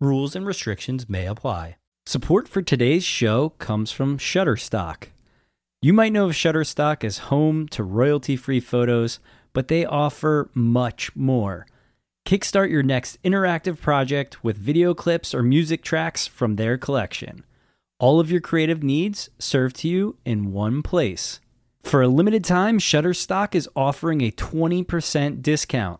[0.00, 1.74] Rules and restrictions may apply.
[2.06, 5.08] Support for today's show comes from Shutterstock.
[5.82, 9.18] You might know of Shutterstock as home to royalty-free photos,
[9.52, 11.66] but they offer much more.
[12.24, 17.42] Kickstart your next interactive project with video clips or music tracks from their collection.
[17.98, 21.40] All of your creative needs served to you in one place.
[21.82, 25.98] For a limited time, Shutterstock is offering a 20% discount.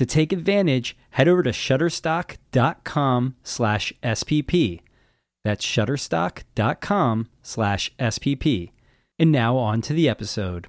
[0.00, 4.80] To take advantage, head over to shutterstock.com slash SPP.
[5.44, 8.70] That's shutterstock.com slash SPP.
[9.18, 10.68] And now on to the episode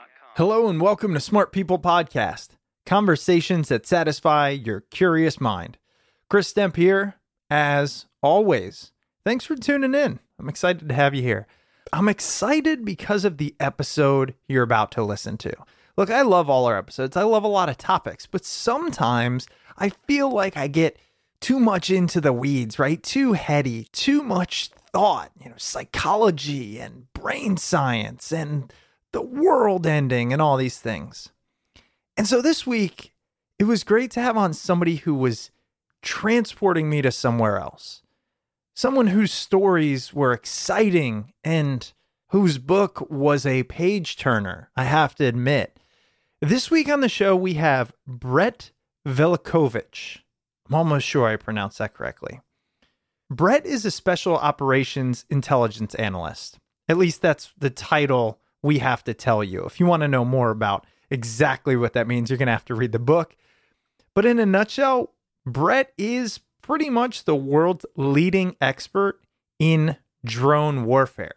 [0.35, 2.51] Hello and welcome to Smart People Podcast,
[2.85, 5.77] conversations that satisfy your curious mind.
[6.29, 7.15] Chris Stemp here,
[7.49, 8.93] as always.
[9.25, 10.21] Thanks for tuning in.
[10.39, 11.47] I'm excited to have you here.
[11.91, 15.53] I'm excited because of the episode you're about to listen to.
[15.97, 17.17] Look, I love all our episodes.
[17.17, 20.97] I love a lot of topics, but sometimes I feel like I get
[21.41, 23.03] too much into the weeds, right?
[23.03, 28.71] Too heady, too much thought, you know, psychology and brain science and
[29.11, 31.29] the world ending and all these things.
[32.17, 33.13] And so this week,
[33.59, 35.51] it was great to have on somebody who was
[36.01, 38.01] transporting me to somewhere else.
[38.73, 41.91] Someone whose stories were exciting and
[42.29, 45.77] whose book was a page turner, I have to admit.
[46.41, 48.71] This week on the show, we have Brett
[49.07, 50.19] Velicovich.
[50.67, 52.39] I'm almost sure I pronounced that correctly.
[53.29, 56.59] Brett is a special operations intelligence analyst.
[56.89, 59.63] At least that's the title we have to tell you.
[59.65, 62.65] If you want to know more about exactly what that means, you're going to have
[62.65, 63.35] to read the book.
[64.13, 65.13] But in a nutshell,
[65.45, 69.19] Brett is pretty much the world's leading expert
[69.59, 71.35] in drone warfare.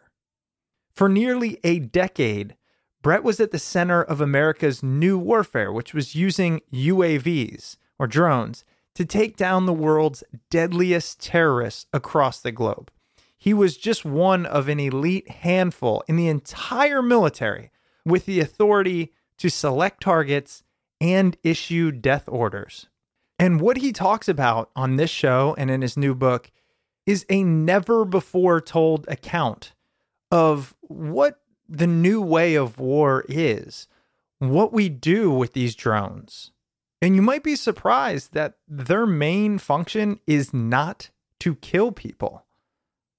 [0.95, 2.57] For nearly a decade,
[3.03, 8.65] Brett was at the center of America's new warfare, which was using UAVs or drones
[8.95, 12.91] to take down the world's deadliest terrorists across the globe.
[13.45, 17.71] He was just one of an elite handful in the entire military
[18.03, 20.63] with the authority to select targets
[20.99, 22.89] and issue death orders.
[23.39, 26.53] And what he talks about on this show and in his new book
[27.05, 29.75] is a never before told account
[30.31, 33.89] of what the new way of war is,
[34.39, 36.51] what we do with these drones.
[37.03, 41.11] And you might be surprised that their main function is not
[41.41, 42.44] to kill people.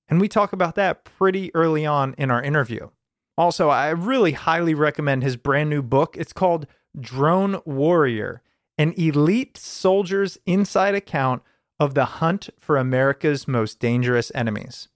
[0.07, 2.90] And we talk about that pretty early on in our interview.
[3.38, 6.16] Also, I really highly recommend his brand new book.
[6.18, 6.68] It's called
[7.00, 8.42] Drone Warrior
[8.78, 11.42] An Elite Soldier's Inside Account
[11.80, 14.88] of the Hunt for America's Most Dangerous Enemies.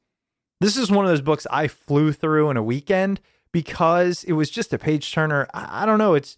[0.61, 3.19] This is one of those books I flew through in a weekend
[3.51, 5.47] because it was just a page turner.
[5.53, 6.13] I, don't know.
[6.13, 6.37] It's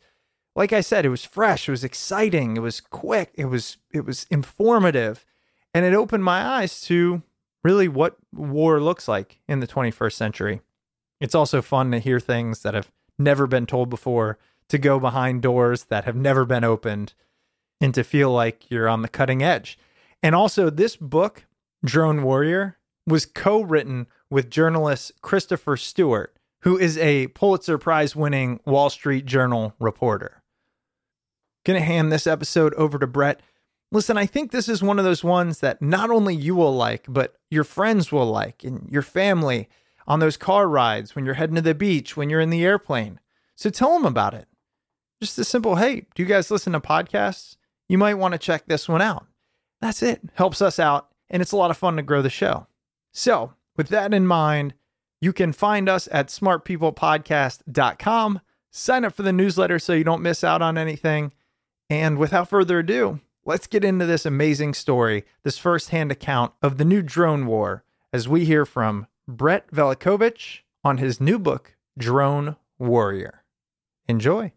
[0.55, 4.05] like I said, it was fresh, it was exciting, it was quick, it was it
[4.05, 5.25] was informative,
[5.73, 7.23] and it opened my eyes to
[7.63, 10.61] really what war looks like in the 21st century.
[11.19, 15.41] It's also fun to hear things that have never been told before, to go behind
[15.41, 17.13] doors that have never been opened.
[17.79, 19.77] and to feel like you're on the cutting edge.
[20.21, 21.45] And also, this book,
[21.83, 22.77] Drone Warrior,
[23.07, 29.25] was co written with journalist Christopher Stewart, who is a Pulitzer Prize winning Wall Street
[29.25, 30.43] Journal reporter.
[31.65, 33.41] Gonna hand this episode over to Brett.
[33.91, 37.05] Listen, I think this is one of those ones that not only you will like,
[37.09, 39.67] but your friends will like and your family
[40.07, 43.19] on those car rides, when you're heading to the beach, when you're in the airplane.
[43.55, 44.47] So tell them about it.
[45.21, 47.57] Just a simple, hey, do you guys listen to podcasts?
[47.87, 49.27] You might want to check this one out.
[49.79, 50.21] That's it.
[50.33, 52.67] Helps us out, and it's a lot of fun to grow the show.
[53.13, 54.73] So, with that in mind,
[55.19, 58.41] you can find us at smartpeoplepodcast.com.
[58.71, 61.31] Sign up for the newsletter so you don't miss out on anything.
[61.89, 63.19] And without further ado,
[63.51, 67.83] let's get into this amazing story, this firsthand account of the new drone war,
[68.13, 73.43] as we hear from Brett Velicovich on his new book, Drone Warrior.
[74.07, 74.53] Enjoy.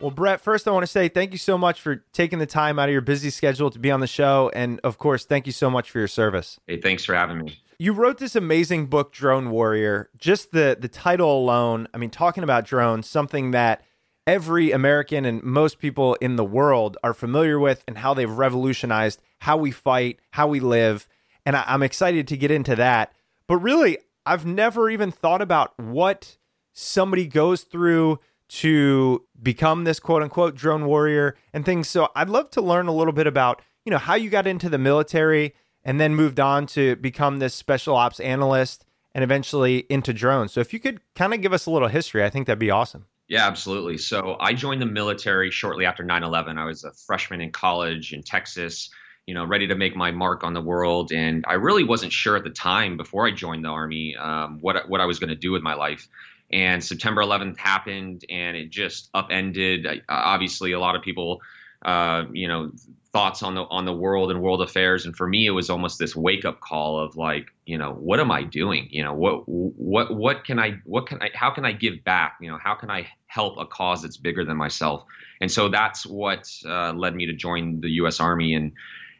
[0.00, 2.78] Well, Brett, first I want to say thank you so much for taking the time
[2.78, 4.52] out of your busy schedule to be on the show.
[4.54, 6.60] And of course, thank you so much for your service.
[6.68, 7.58] Hey, thanks for having me.
[7.78, 10.10] You wrote this amazing book, Drone Warrior.
[10.16, 13.82] Just the the title alone, I mean, talking about drones, something that
[14.26, 19.20] every American and most people in the world are familiar with and how they've revolutionized
[19.40, 21.06] how we fight, how we live.
[21.44, 23.12] And I, I'm excited to get into that.
[23.46, 26.38] But really, I've never even thought about what
[26.72, 31.88] somebody goes through to become this quote unquote drone warrior and things.
[31.88, 34.68] So I'd love to learn a little bit about, you know, how you got into
[34.68, 35.54] the military
[35.84, 38.84] and then moved on to become this special ops analyst
[39.14, 40.52] and eventually into drones.
[40.52, 42.70] So if you could kind of give us a little history, I think that'd be
[42.70, 43.06] awesome.
[43.28, 43.98] Yeah, absolutely.
[43.98, 46.58] So I joined the military shortly after 9 11.
[46.58, 48.90] I was a freshman in college in Texas,
[49.26, 51.10] you know, ready to make my mark on the world.
[51.12, 54.88] And I really wasn't sure at the time before I joined the Army um, what,
[54.90, 56.06] what I was going to do with my life.
[56.52, 59.86] And September 11th happened and it just upended.
[60.08, 61.40] Obviously, a lot of people,
[61.82, 62.72] uh, you know,
[63.14, 65.06] thoughts on the on the world and world affairs.
[65.06, 68.18] And for me it was almost this wake up call of like you know what
[68.18, 68.88] am i doing?
[68.90, 72.36] You know what what what can i what can i how can i give back?
[72.40, 75.04] You know how can i help a cause that's bigger than myself?
[75.40, 78.54] And so that's what uh, led me to join the us army.
[78.54, 78.72] And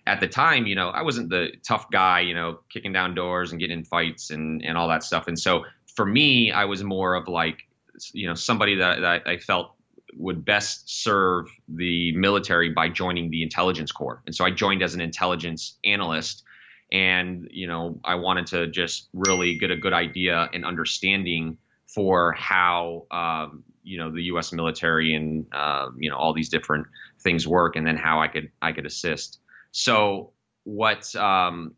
[0.07, 3.53] at the time you know i wasn't the tough guy you know kicking down doors
[3.53, 5.29] and getting in fights and and all that stuff.
[5.29, 5.65] And so
[5.95, 7.63] for me i was more of like
[8.13, 9.74] you know somebody that, that i felt
[10.17, 14.23] would best serve the military by joining the intelligence corps.
[14.27, 16.43] And so I joined as an intelligence analyst.
[16.93, 22.33] And, you know, I wanted to just really get a good idea and understanding for
[22.33, 24.53] how, um, you know, the U.S.
[24.53, 26.87] military and, uh, you know, all these different
[27.21, 29.39] things work and then how I could, I could assist.
[29.73, 30.31] So
[30.65, 31.75] what, um,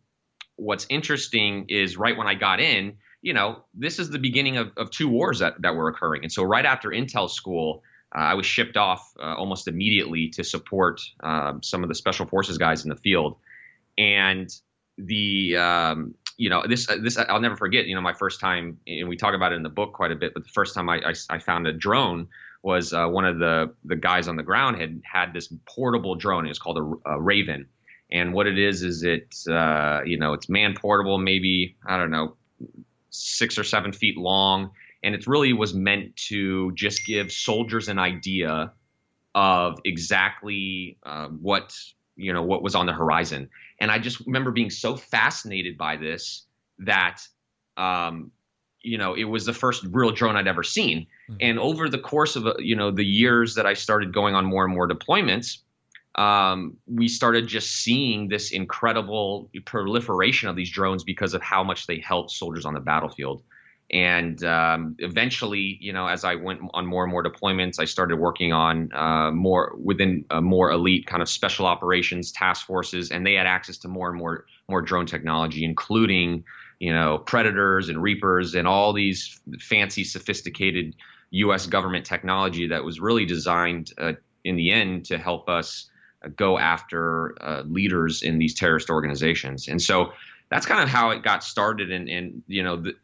[0.57, 4.71] what's interesting is right when I got in, you know, this is the beginning of,
[4.77, 6.23] of two wars that, that were occurring.
[6.23, 7.83] And so right after Intel school,
[8.17, 12.57] I was shipped off uh, almost immediately to support um, some of the special forces
[12.57, 13.37] guys in the field,
[13.99, 14.49] and
[14.97, 17.87] the um, you know this uh, this I'll never forget.
[17.87, 20.17] You know, my first time, and we talk about it in the book quite a
[20.17, 20.33] bit.
[20.33, 22.29] But the first time I I, I found a drone
[22.63, 26.47] was uh, one of the the guys on the ground had had this portable drone.
[26.47, 27.67] It was called a, a Raven,
[28.11, 32.11] and what it is is it uh, you know it's man portable, maybe I don't
[32.11, 32.37] know
[33.11, 34.71] six or seven feet long
[35.07, 38.73] and it really was meant to just give soldiers an idea
[39.37, 41.73] of exactly uh, what
[42.17, 43.49] you know what was on the horizon.
[43.79, 46.45] And I just remember being so fascinated by this
[46.81, 47.21] that
[47.77, 48.33] um,
[48.83, 51.07] you know it was the first real drone I'd ever seen.
[51.31, 51.37] Mm-hmm.
[51.41, 54.45] And over the course of uh, you know the years that I started going on
[54.45, 55.59] more and more deployments,
[56.17, 61.87] um, we started just seeing this incredible proliferation of these drones because of how much
[61.87, 63.45] they helped soldiers on the battlefield.
[63.93, 68.17] And um, eventually, you know, as I went on more and more deployments, I started
[68.17, 73.35] working on uh, more within more elite kind of special operations task forces, and they
[73.35, 76.43] had access to more and more more drone technology, including
[76.81, 80.97] you know predators and reapers and all these fancy, sophisticated
[81.31, 81.67] U.S.
[81.67, 84.13] government technology that was really designed uh,
[84.45, 85.91] in the end to help us
[86.25, 89.69] uh, go after uh, leaders in these terrorist organizations.
[89.69, 90.13] And so
[90.51, 91.91] that's kind of how it got started.
[91.91, 92.95] And, and you know, the,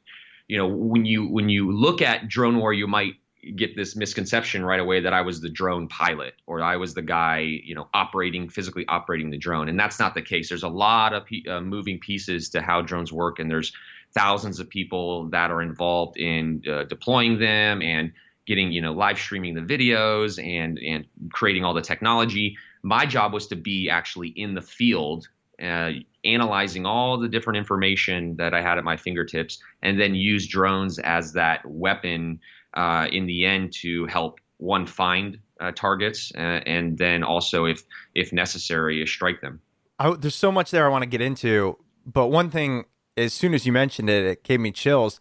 [0.53, 3.15] you know when you when you look at drone war you might
[3.57, 7.03] get this misconception right away that I was the drone pilot or I was the
[7.03, 10.51] guy, you know, operating physically operating the drone, and that's not the case.
[10.51, 13.73] There's a lot of uh, moving pieces to how drones work, and there's
[14.13, 18.13] thousands of people that are involved in uh, deploying them and
[18.47, 22.59] getting, you know, live streaming the videos and and creating all the technology.
[22.83, 25.29] My job was to be actually in the field
[25.63, 25.93] uh,
[26.25, 30.99] analyzing all the different information that I had at my fingertips, and then use drones
[30.99, 32.41] as that weapon
[32.75, 37.83] uh, in the end to help one find uh, targets, uh, and then also, if
[38.15, 39.61] if necessary, strike them.
[39.99, 42.85] I, there's so much there I want to get into, but one thing,
[43.17, 45.21] as soon as you mentioned it, it gave me chills.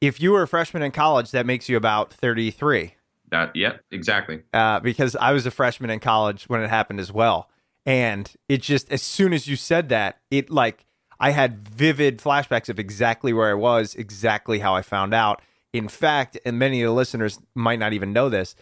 [0.00, 2.94] If you were a freshman in college, that makes you about 33.
[3.30, 4.42] That, yep, exactly.
[4.52, 7.48] Uh, because I was a freshman in college when it happened as well,
[7.86, 10.84] and it just as soon as you said that, it like
[11.18, 15.40] I had vivid flashbacks of exactly where I was, exactly how I found out.
[15.72, 18.54] In fact, and many of the listeners might not even know this,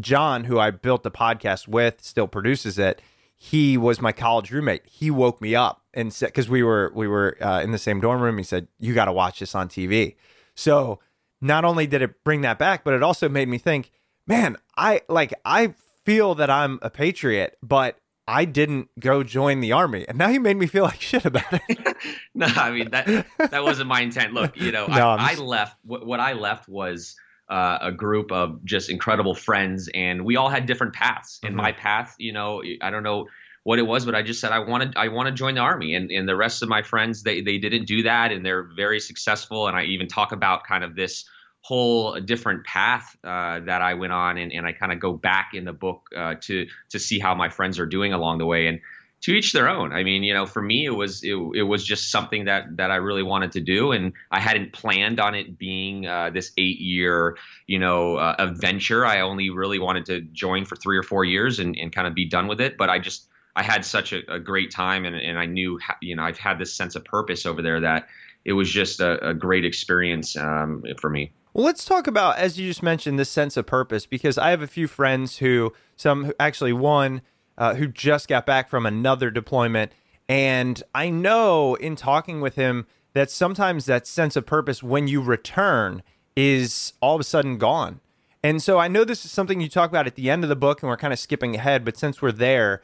[0.00, 3.00] John, who I built the podcast with, still produces it.
[3.36, 4.86] He was my college roommate.
[4.86, 8.00] He woke me up and said, because we were we were uh, in the same
[8.00, 8.38] dorm room.
[8.38, 10.16] He said, "You got to watch this on TV."
[10.54, 11.00] So
[11.40, 13.92] not only did it bring that back, but it also made me think,
[14.26, 19.72] man, I like I feel that I'm a patriot, but I didn't go join the
[19.72, 21.96] army, and now you made me feel like shit about it.
[22.34, 24.32] no, I mean that that wasn't my intent.
[24.32, 25.76] Look, you know, no, I, I, left.
[25.84, 27.14] What, what I left was
[27.48, 31.38] uh, a group of just incredible friends, and we all had different paths.
[31.42, 31.58] In mm-hmm.
[31.58, 33.26] my path, you know, I don't know
[33.62, 35.94] what it was, but I just said I wanted I want to join the army,
[35.94, 38.98] and and the rest of my friends they they didn't do that, and they're very
[38.98, 39.68] successful.
[39.68, 41.24] And I even talk about kind of this
[41.66, 45.50] whole different path uh, that I went on, and, and I kind of go back
[45.52, 48.68] in the book uh, to to see how my friends are doing along the way,
[48.68, 48.80] and
[49.22, 49.92] to each their own.
[49.92, 52.92] I mean, you know, for me, it was it, it was just something that that
[52.92, 56.78] I really wanted to do, and I hadn't planned on it being uh, this eight
[56.78, 59.04] year, you know, uh, adventure.
[59.04, 62.14] I only really wanted to join for three or four years and, and kind of
[62.14, 62.76] be done with it.
[62.78, 66.14] But I just I had such a, a great time, and and I knew, you
[66.14, 68.06] know, I've had this sense of purpose over there that
[68.44, 71.32] it was just a, a great experience um, for me.
[71.56, 74.60] Well, let's talk about, as you just mentioned, this sense of purpose, because I have
[74.60, 77.22] a few friends who, some actually one
[77.56, 79.90] uh, who just got back from another deployment.
[80.28, 85.22] And I know in talking with him that sometimes that sense of purpose when you
[85.22, 86.02] return
[86.36, 88.00] is all of a sudden gone.
[88.42, 90.56] And so I know this is something you talk about at the end of the
[90.56, 92.82] book, and we're kind of skipping ahead, but since we're there,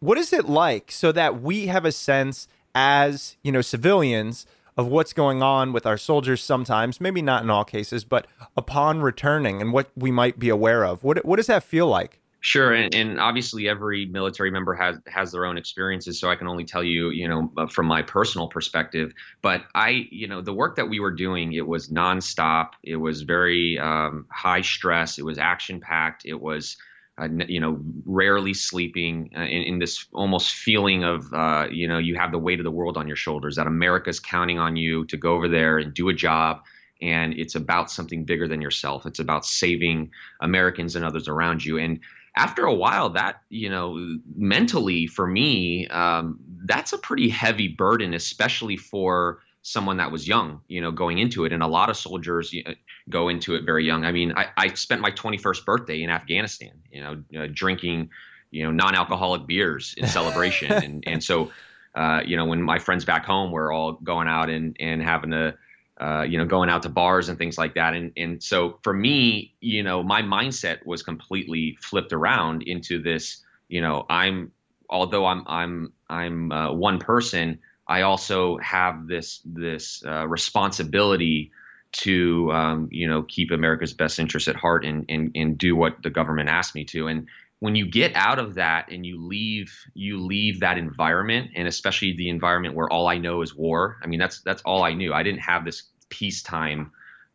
[0.00, 4.86] what is it like so that we have a sense as, you know, civilians of
[4.86, 8.26] what's going on with our soldiers sometimes, maybe not in all cases, but
[8.56, 11.04] upon returning and what we might be aware of?
[11.04, 12.20] What what does that feel like?
[12.44, 16.46] Sure, and, and, obviously every military member has has their own experiences, so I can
[16.46, 19.14] only tell you, you know, uh, from my personal perspective.
[19.40, 22.72] But I, you know, the work that we were doing, it was nonstop.
[22.82, 25.18] It was very um, high stress.
[25.18, 26.26] It was action packed.
[26.26, 26.76] It was,
[27.18, 29.30] uh, you know, rarely sleeping.
[29.36, 32.64] Uh, in, in, this almost feeling of, uh, you know, you have the weight of
[32.64, 33.56] the world on your shoulders.
[33.56, 36.62] That America's counting on you to go over there and do a job
[37.04, 39.04] and it's about something bigger than yourself.
[39.06, 41.78] It's about saving Americans and others around you.
[41.78, 42.00] And
[42.36, 48.14] after a while, that you know, mentally for me, um, that's a pretty heavy burden,
[48.14, 51.52] especially for someone that was young, you know, going into it.
[51.52, 52.74] And a lot of soldiers you know,
[53.08, 54.04] go into it very young.
[54.04, 58.10] I mean, I, I, spent my 21st birthday in Afghanistan, you know, uh, drinking,
[58.50, 60.70] you know, non-alcoholic beers in celebration.
[60.84, 61.50] and, and so,
[61.94, 65.30] uh, you know, when my friends back home were all going out and, and having
[65.30, 65.54] to,
[65.98, 67.94] uh, you know, going out to bars and things like that.
[67.94, 73.42] And and so for me, you know, my mindset was completely flipped around into this.
[73.68, 74.52] You know, I'm
[74.90, 81.52] although I'm I'm I'm uh, one person, I also have this this uh, responsibility
[81.92, 86.02] to um, you know keep America's best interest at heart and, and and do what
[86.02, 87.08] the government asked me to.
[87.08, 87.28] And
[87.60, 92.14] when you get out of that and you leave you leave that environment and especially
[92.16, 93.98] the environment where all I know is war.
[94.02, 95.12] I mean that's that's all I knew.
[95.12, 96.92] I didn't have this peacetime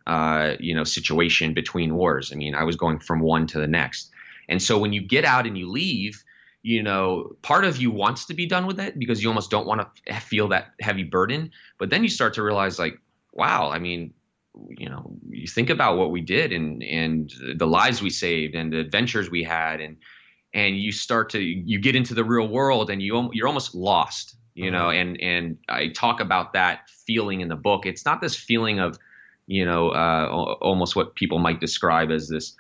[0.07, 2.31] uh, you know situation between wars.
[2.33, 4.11] I mean I was going from one to the next.
[4.49, 6.23] And so when you get out and you leave,
[6.61, 9.67] you know, part of you wants to be done with it because you almost don't
[9.67, 11.51] want to feel that heavy burden.
[11.77, 12.99] But then you start to realize, like,
[13.33, 14.13] wow, I mean,
[14.69, 18.73] you know, you think about what we did and and the lives we saved and
[18.73, 19.97] the adventures we had and
[20.53, 24.35] and you start to you get into the real world and you you're almost lost
[24.55, 24.97] you know uh-huh.
[24.97, 28.97] and and i talk about that feeling in the book it's not this feeling of
[29.47, 30.27] you know uh,
[30.61, 32.55] almost what people might describe as this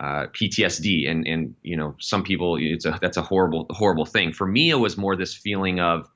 [0.00, 4.32] uh, PTSD and and you know some people it's a that's a horrible horrible thing.
[4.32, 6.08] For me it was more this feeling of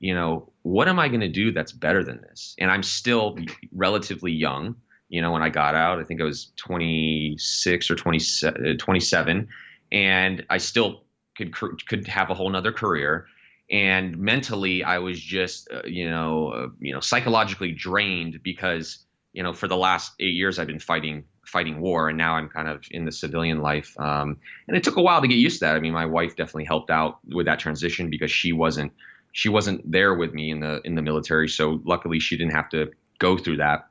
[0.00, 2.54] you know what am I going to do that's better than this?
[2.58, 3.38] And I'm still
[3.72, 4.76] relatively young.
[5.08, 9.48] You know when I got out I think I was 26 or 27, 27
[9.92, 11.02] and I still
[11.36, 11.54] could
[11.86, 13.26] could have a whole nother career.
[13.70, 19.42] And mentally, I was just uh, you know uh, you know psychologically drained because you
[19.42, 22.68] know for the last eight years I've been fighting fighting war, and now I'm kind
[22.68, 23.98] of in the civilian life.
[23.98, 24.36] Um,
[24.66, 25.76] and it took a while to get used to that.
[25.76, 28.92] I mean, my wife definitely helped out with that transition because she wasn't
[29.32, 32.68] she wasn't there with me in the in the military, so luckily she didn't have
[32.70, 33.88] to go through that.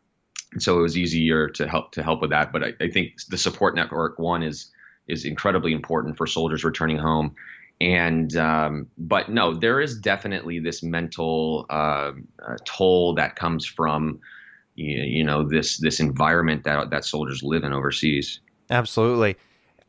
[0.54, 2.52] And so it was easier to help to help with that.
[2.52, 4.72] But I, I think the support network one is
[5.08, 7.36] is incredibly important for soldiers returning home.
[7.80, 12.12] And um, but no, there is definitely this mental uh,
[12.48, 14.20] uh, toll that comes from
[14.78, 18.40] you, know this this environment that that soldiers live in overseas.
[18.70, 19.36] Absolutely.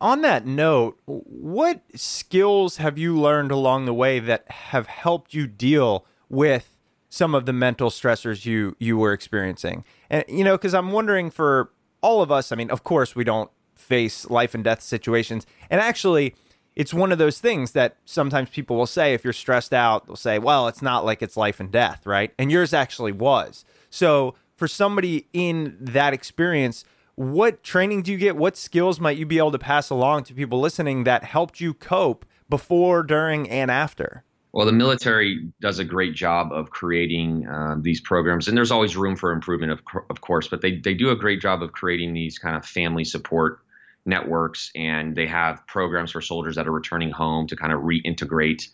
[0.01, 5.47] On that note, what skills have you learned along the way that have helped you
[5.47, 6.77] deal with
[7.11, 9.85] some of the mental stressors you you were experiencing?
[10.09, 13.25] And you know, because I'm wondering for all of us, I mean, of course, we
[13.25, 16.35] don't face life and death situations, and actually.
[16.77, 20.15] It's one of those things that sometimes people will say if you're stressed out, they'll
[20.15, 22.33] say, well, it's not like it's life and death, right?
[22.39, 23.65] And yours actually was.
[23.91, 26.85] So, for somebody in that experience,
[27.15, 28.37] what training do you get?
[28.37, 31.73] What skills might you be able to pass along to people listening that helped you
[31.73, 34.25] cope before, during, and after?
[34.53, 38.97] Well, the military does a great job of creating uh, these programs, and there's always
[38.97, 42.15] room for improvement, of, of course, but they, they do a great job of creating
[42.15, 43.61] these kind of family support
[44.07, 48.69] networks, and they have programs for soldiers that are returning home to kind of reintegrate.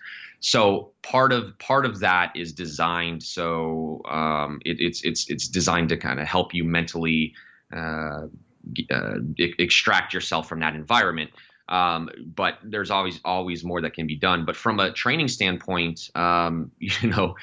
[0.44, 5.88] So part of part of that is designed so um, it, it's it's it's designed
[5.88, 7.32] to kind of help you mentally
[7.74, 8.26] uh,
[8.90, 9.14] uh,
[9.58, 11.30] extract yourself from that environment.
[11.70, 14.44] Um, but there's always always more that can be done.
[14.44, 17.36] But from a training standpoint, um, you know,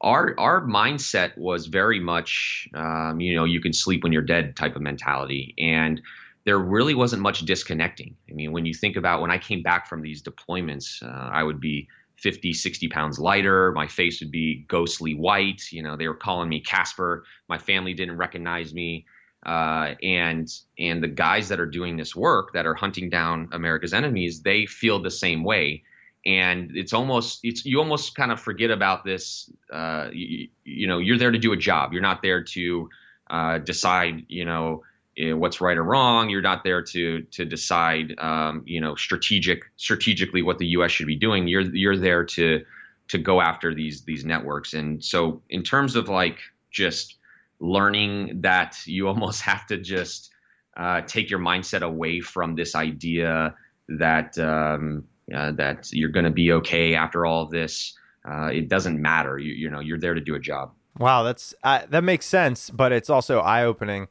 [0.00, 4.56] our our mindset was very much, um, you know, you can sleep when you're dead
[4.56, 6.00] type of mentality, and
[6.46, 8.16] there really wasn't much disconnecting.
[8.30, 11.42] I mean, when you think about when I came back from these deployments, uh, I
[11.42, 11.86] would be
[12.18, 13.72] 50, 60 pounds lighter.
[13.72, 15.62] My face would be ghostly white.
[15.70, 17.24] You know, they were calling me Casper.
[17.48, 19.06] My family didn't recognize me.
[19.44, 23.92] Uh, and and the guys that are doing this work that are hunting down America's
[23.92, 25.84] enemies, they feel the same way.
[26.24, 29.48] And it's almost it's you almost kind of forget about this.
[29.72, 31.92] Uh, you, you, know, you're there to do a job.
[31.92, 32.88] You're not there to
[33.30, 34.24] uh, decide.
[34.28, 34.82] You know.
[35.18, 36.28] Eh, what's right or wrong?
[36.28, 40.90] You're not there to to decide, um, you know, strategic strategically what the U.S.
[40.90, 41.48] should be doing.
[41.48, 42.64] You're you're there to
[43.08, 44.74] to go after these these networks.
[44.74, 47.16] And so, in terms of like just
[47.60, 50.30] learning that you almost have to just
[50.76, 53.54] uh, take your mindset away from this idea
[53.88, 57.94] that um, uh, that you're going to be okay after all of this.
[58.28, 59.38] Uh, it doesn't matter.
[59.38, 60.72] You, you know, you're there to do a job.
[60.98, 64.08] Wow, that's uh, that makes sense, but it's also eye opening.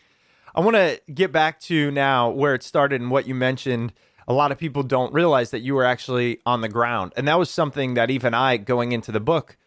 [0.55, 3.91] I want to get back to now where it started and what you mentioned.
[4.27, 7.37] A lot of people don't realize that you were actually on the ground, and that
[7.37, 9.57] was something that even I, going into the book,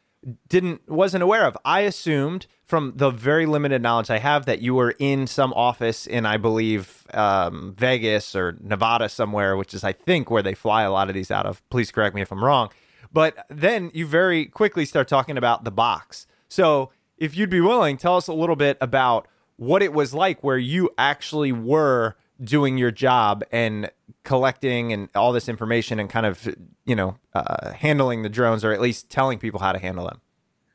[0.49, 1.57] didn't wasn't aware of.
[1.65, 6.07] I assumed from the very limited knowledge I have that you were in some office
[6.07, 10.83] in I believe um, Vegas or Nevada somewhere, which is I think where they fly
[10.83, 11.63] a lot of these out of.
[11.69, 12.71] Please correct me if I'm wrong.
[13.13, 16.27] But then you very quickly start talking about the box.
[16.49, 20.43] So if you'd be willing, tell us a little bit about what it was like
[20.43, 23.91] where you actually were doing your job and
[24.25, 26.49] collecting and all this information and kind of
[26.87, 30.21] you know uh, handling the drones or at least telling people how to handle them?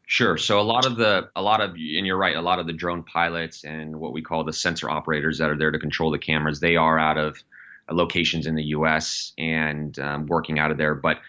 [0.06, 0.38] Sure.
[0.38, 2.74] So a lot of the a lot of and you're right a lot of the
[2.74, 6.20] drone pilots and what we call the sensor operators that are there to control the
[6.20, 7.42] cameras they are out of
[7.90, 10.96] locations in the us and um, working out of there.
[10.96, 11.20] But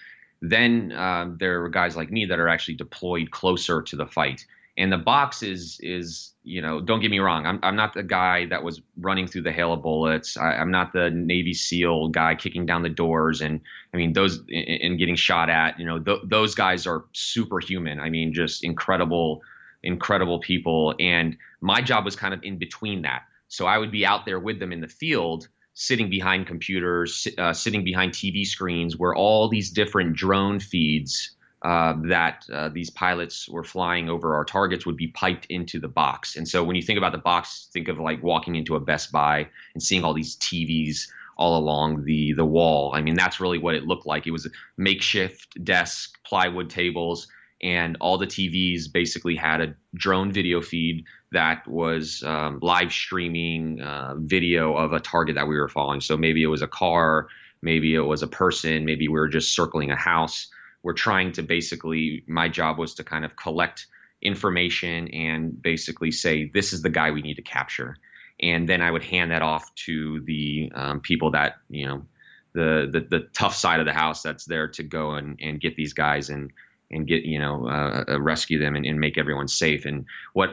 [0.42, 4.44] then uh, there are guys like me that are actually deployed closer to the fight.
[4.76, 8.02] And the box is is you know don't get me wrong i'm, I'm not the
[8.02, 10.36] guy that was running through the hail of bullets.
[10.36, 13.60] I, am not the navy seal guy kicking down the doors and
[13.92, 17.98] i mean those and getting shot at you know th- those guys are superhuman.
[17.98, 19.42] I mean just incredible
[19.82, 20.94] incredible people.
[20.98, 23.22] And my job was kind of in between that.
[23.48, 27.52] So i would be out there with them in the field sitting behind computers uh,
[27.52, 31.33] sitting behind tv screens where all these different drone feeds
[31.64, 35.88] uh, that uh, these pilots were flying over our targets would be piped into the
[35.88, 36.36] box.
[36.36, 39.10] And so when you think about the box, think of like walking into a Best
[39.10, 42.92] Buy and seeing all these TVs all along the the wall.
[42.94, 44.26] I mean, that's really what it looked like.
[44.26, 47.28] It was a makeshift desk, plywood tables,
[47.62, 53.80] and all the TVs basically had a drone video feed that was um, live streaming
[53.80, 56.02] uh, video of a target that we were following.
[56.02, 57.28] So maybe it was a car,
[57.62, 60.48] maybe it was a person, maybe we were just circling a house
[60.84, 63.86] we're trying to basically my job was to kind of collect
[64.22, 67.96] information and basically say this is the guy we need to capture.
[68.40, 72.06] And then i would hand that off to the um, people that you know
[72.52, 75.76] the, the the tough side of the house that's there to go and, and get
[75.76, 76.52] these guys and
[76.90, 79.84] and get you know uh, uh, rescue them and, and make everyone safe.
[79.86, 80.50] And what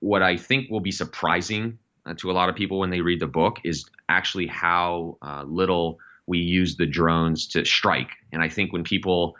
[0.00, 3.20] what i think will be surprising uh, to a lot of people when they read
[3.20, 8.12] the book is actually how uh, little we use the drones to strike.
[8.32, 9.36] And i think when people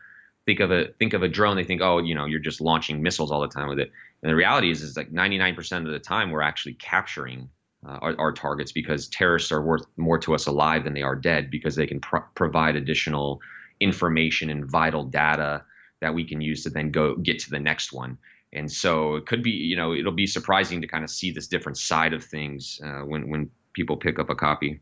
[0.51, 3.03] think of a think of a drone, they think, oh, you know, you're just launching
[3.03, 3.93] missiles all the time with it.
[4.23, 7.49] And the reality is, is like 99% of the time, we're actually capturing
[7.87, 11.15] uh, our, our, targets because terrorists are worth more to us alive than they are
[11.15, 12.01] dead because they can
[12.35, 13.41] provide additional
[13.79, 15.63] information and vital data
[16.03, 18.19] that we can use to then go get to the next one.
[18.53, 21.47] And so it could be, you know, it'll be surprising to kind of see this
[21.47, 24.81] different side of things uh, when when people pick up a copy.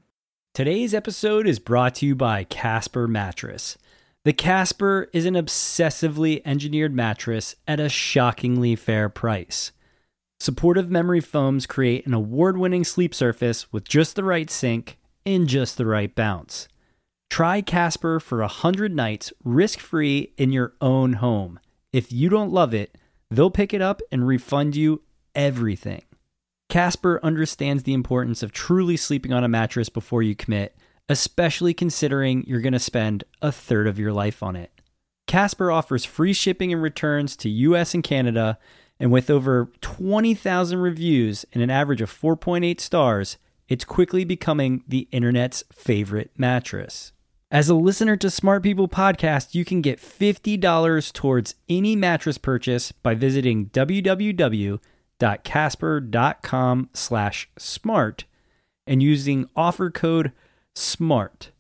[0.55, 3.77] Today's episode is brought to you by Casper Mattress.
[4.29, 9.73] The Casper is an obsessively engineered mattress at a shockingly fair price.
[10.39, 15.49] Supportive memory foams create an award winning sleep surface with just the right sink and
[15.49, 16.69] just the right bounce.
[17.31, 21.59] Try Casper for 100 nights risk free in your own home.
[21.95, 22.99] If you don't love it,
[23.31, 25.01] they'll pick it up and refund you
[25.35, 26.03] everything.
[26.69, 30.77] Casper understands the importance of truly sleeping on a mattress before you commit,
[31.09, 34.71] especially considering you're going to spend a third of your life on it.
[35.27, 38.59] Casper offers free shipping and returns to US and Canada,
[38.99, 43.37] and with over 20,000 reviews and an average of 4.8 stars,
[43.69, 47.13] it's quickly becoming the internet's favorite mattress.
[47.51, 52.93] As a listener to Smart People Podcast, you can get $50 towards any mattress purchase
[52.93, 54.81] by visiting www.casper.com
[56.93, 58.25] slash smart
[58.87, 60.33] and using offer code
[60.79, 61.51] SMART.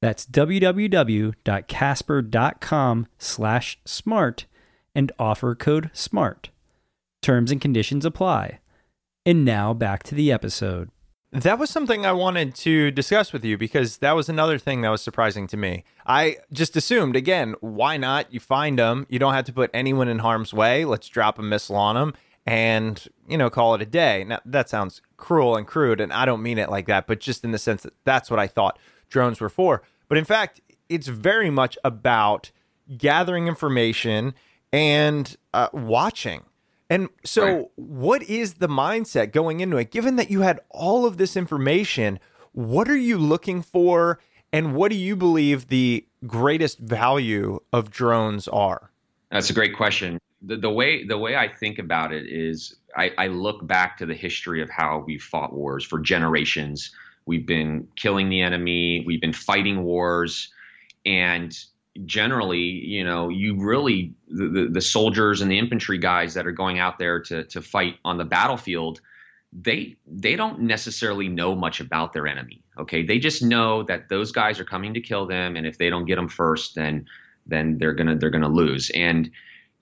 [0.00, 4.46] That's www.casper.com slash smart
[4.94, 6.50] and offer code SMART.
[7.20, 8.58] Terms and conditions apply.
[9.24, 10.90] And now back to the episode.
[11.30, 14.90] That was something I wanted to discuss with you because that was another thing that
[14.90, 15.84] was surprising to me.
[16.04, 18.34] I just assumed, again, why not?
[18.34, 20.84] You find them, you don't have to put anyone in harm's way.
[20.84, 22.12] Let's drop a missile on them
[22.46, 24.24] and, you know, call it a day.
[24.24, 27.44] Now, that sounds cruel and crude, and I don't mean it like that, but just
[27.44, 28.78] in the sense that that's what I thought
[29.08, 29.82] drones were for.
[30.08, 32.50] But in fact, it's very much about
[32.96, 34.34] gathering information
[34.72, 36.42] and uh, watching
[36.92, 37.66] and so, right.
[37.76, 39.90] what is the mindset going into it?
[39.90, 42.20] Given that you had all of this information,
[42.52, 44.18] what are you looking for?
[44.52, 48.90] And what do you believe the greatest value of drones are?
[49.30, 50.18] That's a great question.
[50.44, 54.06] The, the way the way I think about it is I, I look back to
[54.06, 56.90] the history of how we've fought wars for generations.
[57.26, 60.52] We've been killing the enemy, we've been fighting wars,
[61.06, 61.56] and
[62.04, 66.52] generally, you know, you really the, the, the soldiers and the infantry guys that are
[66.52, 69.00] going out there to to fight on the battlefield,
[69.52, 72.62] they they don't necessarily know much about their enemy.
[72.78, 75.90] Okay, they just know that those guys are coming to kill them, and if they
[75.90, 77.06] don't get them first, then
[77.46, 78.90] then they're gonna they're gonna lose.
[78.90, 79.30] And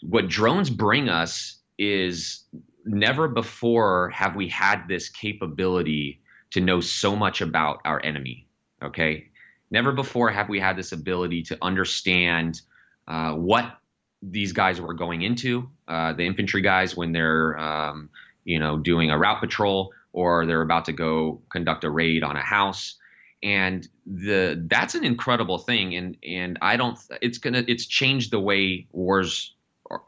[0.02, 2.44] what drones bring us is
[2.84, 8.46] never before have we had this capability to know so much about our enemy.
[8.82, 9.30] Okay,
[9.70, 12.60] Never before have we had this ability to understand
[13.06, 13.78] uh, what
[14.20, 15.70] these guys were going into.
[15.86, 18.10] Uh, the infantry guys, when they're um,
[18.44, 22.36] you know doing a route patrol or they're about to go conduct a raid on
[22.36, 22.96] a house,
[23.44, 25.94] and the that's an incredible thing.
[25.94, 26.98] And and I don't.
[27.22, 27.64] It's gonna.
[27.68, 29.54] It's changed the way wars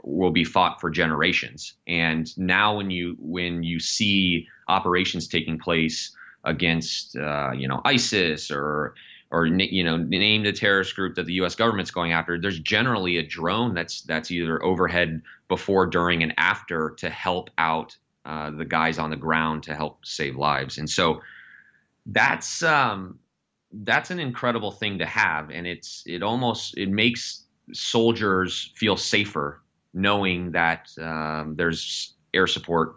[0.05, 1.75] will be fought for generations.
[1.87, 6.15] And now when you when you see operations taking place
[6.45, 8.95] against uh, you know ISIS or
[9.31, 11.55] or you know name the terrorist group that the U.S.
[11.55, 12.39] government's going after.
[12.39, 17.97] There's generally a drone that's that's either overhead before, during, and after to help out
[18.27, 20.79] uh, the guys on the ground to help save lives.
[20.79, 21.23] And so
[22.07, 23.19] that's um,
[23.73, 29.62] that's an incredible thing to have, and it's it almost it makes soldiers feel safer
[29.95, 32.97] knowing that um, there's air support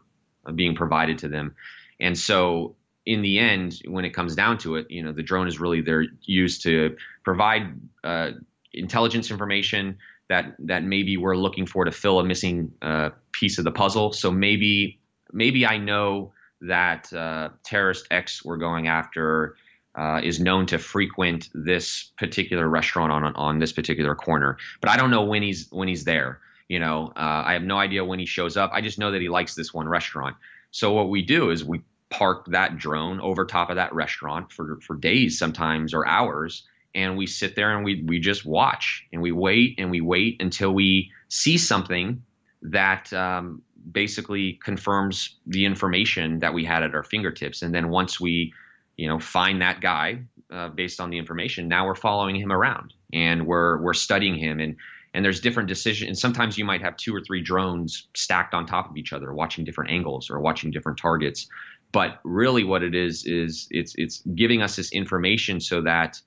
[0.54, 1.56] being provided to them.
[2.00, 5.48] And so in the end, when it comes down to it, you know, the drone
[5.48, 8.32] is really there used to provide uh,
[8.74, 13.64] intelligence information that that maybe we're looking for to fill a missing uh, piece of
[13.64, 14.12] the puzzle.
[14.12, 15.00] So maybe
[15.32, 19.56] maybe I know that uh, terrorist X we're going after
[19.96, 24.98] uh, is known to frequent this particular restaurant on on this particular corner, but I
[24.98, 26.40] don't know when he's when he's there.
[26.68, 28.72] You know, uh, I have no idea when he shows up.
[28.74, 30.36] I just know that he likes this one restaurant.
[30.72, 34.80] So what we do is we park that drone over top of that restaurant for
[34.82, 39.22] for days sometimes or hours and we sit there and we we just watch and
[39.22, 42.24] we wait and we wait until we see something
[42.62, 48.20] that um, basically confirms the information that we had at our fingertips and then once
[48.20, 48.54] we
[48.98, 50.20] you know find that guy
[50.52, 54.60] uh, based on the information now we're following him around and we're we're studying him
[54.60, 54.78] and
[55.16, 58.66] and there's different decisions and sometimes you might have two or three drones stacked on
[58.66, 61.48] top of each other watching different angles or watching different targets
[61.92, 66.20] but really what it is is it's it's giving us this information so that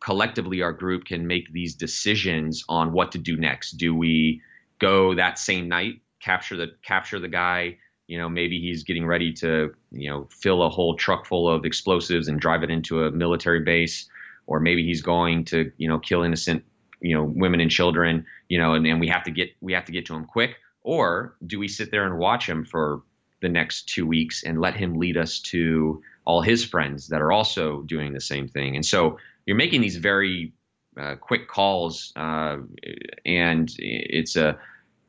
[0.00, 3.72] collectively our group can make these decisions on what to do next.
[3.72, 4.42] Do we
[4.78, 7.78] go that same night, capture the capture the guy?
[8.06, 11.64] You know, maybe he's getting ready to you know fill a whole truck full of
[11.64, 14.08] explosives and drive it into a military base,
[14.46, 16.64] or maybe he's going to you know kill innocent
[17.00, 18.26] you know women and children.
[18.48, 20.56] You know, and, and we have to get we have to get to him quick.
[20.82, 23.02] Or do we sit there and watch him for
[23.40, 27.32] the next two weeks and let him lead us to all his friends that are
[27.32, 28.74] also doing the same thing?
[28.74, 30.52] And so you're making these very
[30.98, 32.58] uh, quick calls, uh,
[33.24, 34.58] and it's a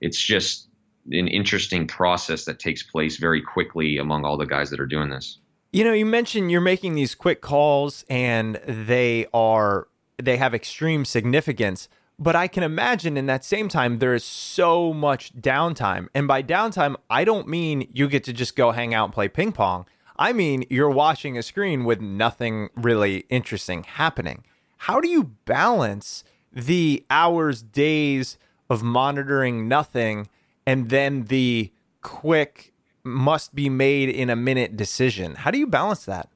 [0.01, 0.67] it's just
[1.11, 5.09] an interesting process that takes place very quickly among all the guys that are doing
[5.09, 5.39] this.
[5.71, 9.87] You know, you mentioned you're making these quick calls, and they are
[10.21, 11.89] they have extreme significance.
[12.17, 16.09] But I can imagine in that same time, there is so much downtime.
[16.13, 19.29] And by downtime, I don't mean you get to just go hang out and play
[19.29, 19.85] ping pong.
[20.17, 24.43] I mean, you're watching a screen with nothing really interesting happening.
[24.75, 28.37] How do you balance the hours, days
[28.69, 30.27] of monitoring nothing
[30.65, 35.35] and then the quick must be made in a minute decision?
[35.35, 36.27] How do you balance that?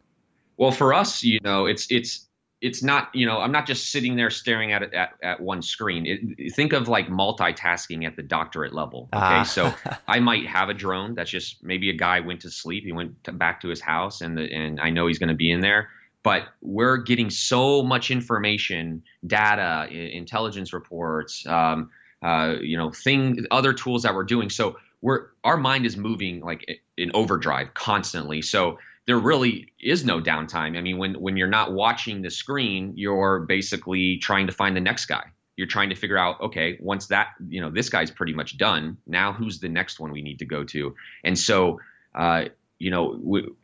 [0.55, 2.29] Well, for us, you know, it's it's
[2.63, 5.61] it's not you know i'm not just sitting there staring at it at, at one
[5.61, 6.05] screen.
[6.07, 9.41] It, think of like multitasking at the doctorate level okay?
[9.41, 9.43] Ah.
[9.43, 9.71] so
[10.07, 13.23] i might have a drone that's just maybe a guy went to sleep he went
[13.25, 15.59] to, back to his house and the, and i know he's going to be in
[15.61, 15.89] there.
[16.23, 21.89] But we're getting so much information data intelligence reports um,
[22.21, 24.49] uh, you know thing other tools that we're doing.
[24.49, 28.41] So we're our mind is moving like in overdrive constantly.
[28.41, 30.77] So there really is no downtime.
[30.77, 34.81] I mean, when when you're not watching the screen, you're basically trying to find the
[34.81, 35.23] next guy.
[35.55, 38.97] You're trying to figure out, okay, once that you know this guy's pretty much done,
[39.05, 40.95] now who's the next one we need to go to?
[41.23, 41.79] And so,
[42.15, 42.45] uh,
[42.79, 43.55] you know, w-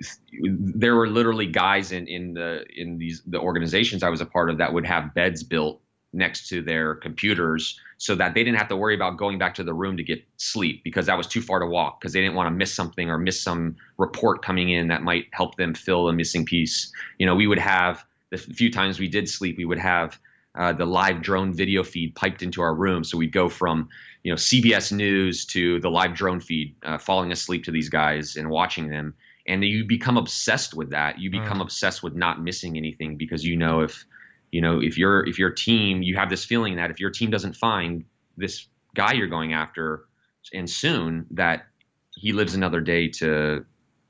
[0.42, 4.50] there were literally guys in in the in these the organizations I was a part
[4.50, 5.82] of that would have beds built
[6.14, 9.64] next to their computers so that they didn't have to worry about going back to
[9.64, 12.36] the room to get sleep because that was too far to walk because they didn't
[12.36, 16.08] want to miss something or miss some report coming in that might help them fill
[16.08, 16.92] a missing piece.
[17.20, 20.20] You know, we would have the few times we did sleep, we would have
[20.56, 23.04] uh, the live drone video feed piped into our room.
[23.04, 23.90] So we'd go from,
[24.24, 28.36] you know, CBS News to the live drone feed, uh, falling asleep to these guys
[28.36, 29.14] and watching them.
[29.48, 31.20] And you become obsessed with that.
[31.20, 31.64] You become mm.
[31.64, 34.06] obsessed with not missing anything because you know if
[34.52, 37.30] you know if your if your team you have this feeling that if your team
[37.30, 38.04] doesn't find
[38.38, 40.06] this guy you're going after
[40.54, 41.68] and soon that
[42.16, 43.66] he lives another day to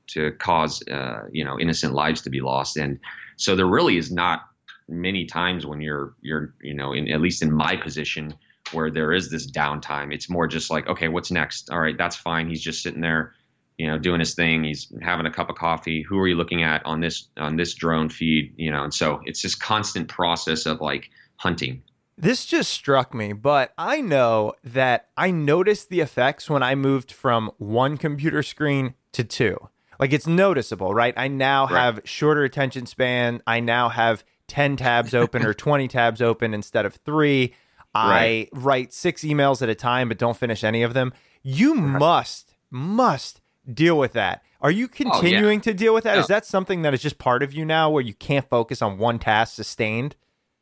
[0.08, 2.76] to cause uh, you know innocent lives to be lost.
[2.76, 2.98] And
[3.36, 4.42] so there really is not
[4.88, 8.34] many times when you're you're you know in at least in my position
[8.72, 10.12] where there is this downtime.
[10.12, 11.70] It's more just like okay what's next?
[11.70, 12.48] All right that's fine.
[12.48, 13.34] He's just sitting there
[13.80, 14.62] you know, doing his thing.
[14.62, 16.02] He's having a cup of coffee.
[16.02, 18.52] Who are you looking at on this on this drone feed?
[18.58, 21.82] You know, and so it's this constant process of like hunting.
[22.18, 27.10] This just struck me, but I know that I noticed the effects when I moved
[27.10, 29.56] from one computer screen to two.
[29.98, 31.14] Like it's noticeable, right?
[31.16, 31.80] I now right.
[31.80, 33.42] have shorter attention span.
[33.46, 37.54] I now have 10 tabs open or 20 tabs open instead of three.
[37.94, 38.50] Right.
[38.52, 41.14] I write six emails at a time, but don't finish any of them.
[41.42, 41.98] You right.
[41.98, 43.39] must, must
[43.70, 44.42] deal with that.
[44.60, 45.60] Are you continuing oh, yeah.
[45.60, 46.18] to deal with that?
[46.18, 48.98] Is that something that is just part of you now where you can't focus on
[48.98, 50.16] one task sustained?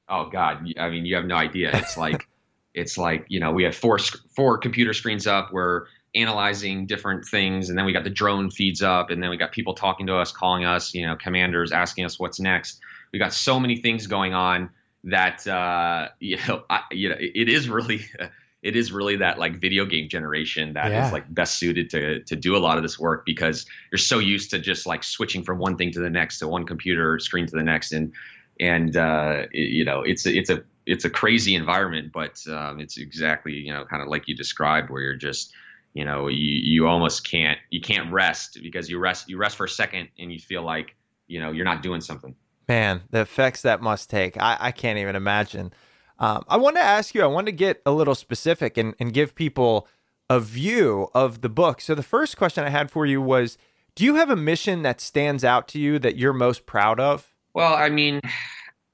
[0.08, 1.70] Oh God, I mean, you have no idea.
[1.74, 2.28] It's like
[2.74, 3.98] it's like, you know, we have four
[4.36, 8.82] four computer screens up, we're analyzing different things and then we got the drone feeds
[8.82, 12.04] up and then we got people talking to us, calling us, you know, commanders asking
[12.04, 12.80] us what's next.
[13.12, 14.70] We got so many things going on
[15.04, 18.06] that uh, you know, I, you know, it is really
[18.62, 21.06] it is really that like video game generation that yeah.
[21.06, 24.18] is like best suited to to do a lot of this work because you're so
[24.18, 27.46] used to just like switching from one thing to the next to one computer screen
[27.46, 27.92] to the next.
[27.92, 28.12] And
[28.60, 32.96] and uh, it, you know it's it's a it's a crazy environment but um, it's
[32.96, 35.52] exactly you know kind of like you described where you're just
[35.94, 39.64] you know you you almost can't you can't rest because you rest you rest for
[39.64, 42.34] a second and you feel like you know you're not doing something.
[42.68, 44.36] Man the effects that must take.
[44.40, 45.72] I, I can't even imagine
[46.18, 49.12] um, I want to ask you, I want to get a little specific and, and
[49.12, 49.86] give people
[50.28, 51.80] a view of the book.
[51.80, 53.56] So, the first question I had for you was
[53.94, 57.32] Do you have a mission that stands out to you that you're most proud of?
[57.54, 58.20] Well, I mean,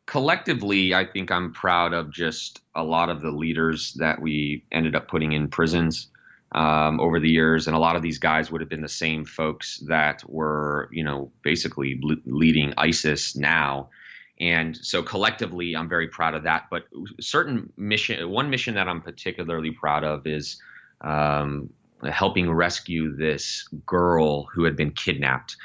[0.06, 4.94] collectively, I think I'm proud of just a lot of the leaders that we ended
[4.94, 6.08] up putting in prisons
[6.52, 7.66] um, over the years.
[7.66, 11.02] And a lot of these guys would have been the same folks that were, you
[11.04, 13.90] know, basically leading ISIS now.
[14.40, 16.64] And so collectively, I'm very proud of that.
[16.70, 16.84] But
[17.20, 20.60] certain mission, one mission that I'm particularly proud of is
[21.02, 21.70] um,
[22.10, 25.56] helping rescue this girl who had been kidnapped.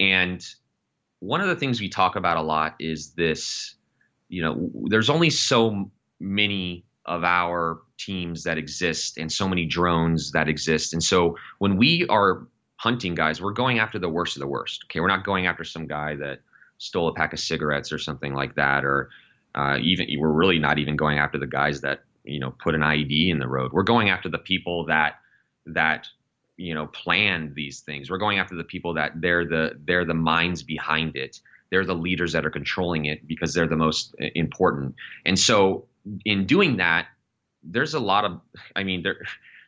[0.00, 0.44] And
[1.20, 3.76] one of the things we talk about a lot is this
[4.28, 10.32] you know, there's only so many of our teams that exist and so many drones
[10.32, 10.92] that exist.
[10.92, 14.84] And so when we are hunting guys, we're going after the worst of the worst.
[14.86, 16.40] Okay, we're not going after some guy that
[16.84, 19.10] stole a pack of cigarettes or something like that, or
[19.54, 22.82] uh, even we're really not even going after the guys that you know put an
[22.82, 23.72] IED in the road.
[23.72, 25.14] We're going after the people that
[25.66, 26.06] that
[26.56, 28.10] you know planned these things.
[28.10, 31.40] We're going after the people that they're the they're the minds behind it.
[31.70, 34.94] They're the leaders that are controlling it because they're the most uh, important.
[35.24, 35.86] And so
[36.24, 37.08] in doing that,
[37.62, 38.40] there's a lot of
[38.76, 39.24] I mean there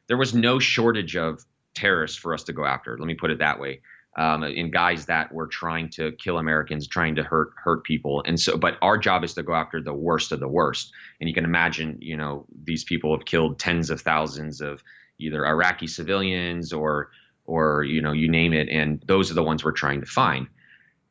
[0.09, 2.99] there was no shortage of terrorists for us to go after.
[2.99, 3.81] Let me put it that way.
[4.19, 8.41] Um, in guys that were trying to kill Americans, trying to hurt hurt people, and
[8.41, 8.57] so.
[8.57, 10.91] But our job is to go after the worst of the worst.
[11.21, 14.83] And you can imagine, you know, these people have killed tens of thousands of
[15.19, 17.11] either Iraqi civilians or
[17.45, 20.47] or you know you name it, and those are the ones we're trying to find.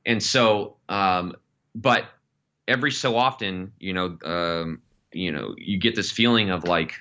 [0.05, 1.35] And so, um,
[1.75, 2.05] but
[2.67, 6.95] every so often, you know, um, you know, you get this feeling of like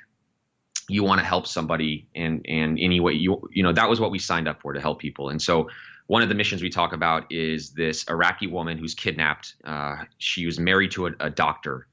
[0.88, 4.18] you want to help somebody and and anyway you you know that was what we
[4.18, 5.68] signed up for to help people and so
[6.14, 9.56] one of the missions we talk about is this Iraqi woman who's kidnapped.
[9.64, 11.88] Uh, she was married to a, a doctor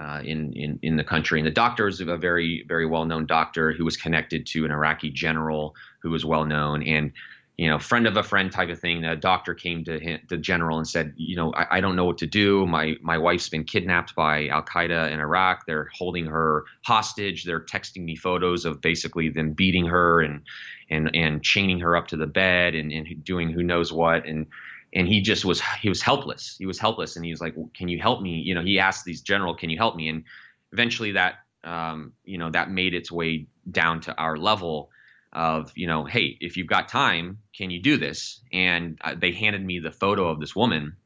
[0.00, 3.26] uh, in, in in the country, and the doctor is a very very well known
[3.26, 6.84] doctor who was connected to an Iraqi general who was well known.
[6.84, 7.10] And
[7.56, 9.02] you know, friend of a friend type of thing.
[9.02, 12.04] The doctor came to him, the general and said, you know, I, I, don't know
[12.04, 12.66] what to do.
[12.66, 15.64] My my wife's been kidnapped by Al Qaeda in Iraq.
[15.66, 17.44] They're holding her hostage.
[17.44, 20.42] They're texting me photos of basically them beating her and
[20.90, 24.26] and and chaining her up to the bed and, and doing who knows what.
[24.26, 24.46] And
[24.92, 26.56] and he just was he was helpless.
[26.58, 29.04] He was helpless, and he was like, "Can you help me?" You know, he asked
[29.04, 30.24] these general, "Can you help me?" And
[30.72, 34.90] eventually, that um, you know that made its way down to our level
[35.34, 38.40] of you know hey if you've got time can you do this?
[38.52, 40.96] And uh, they handed me the photo of this woman.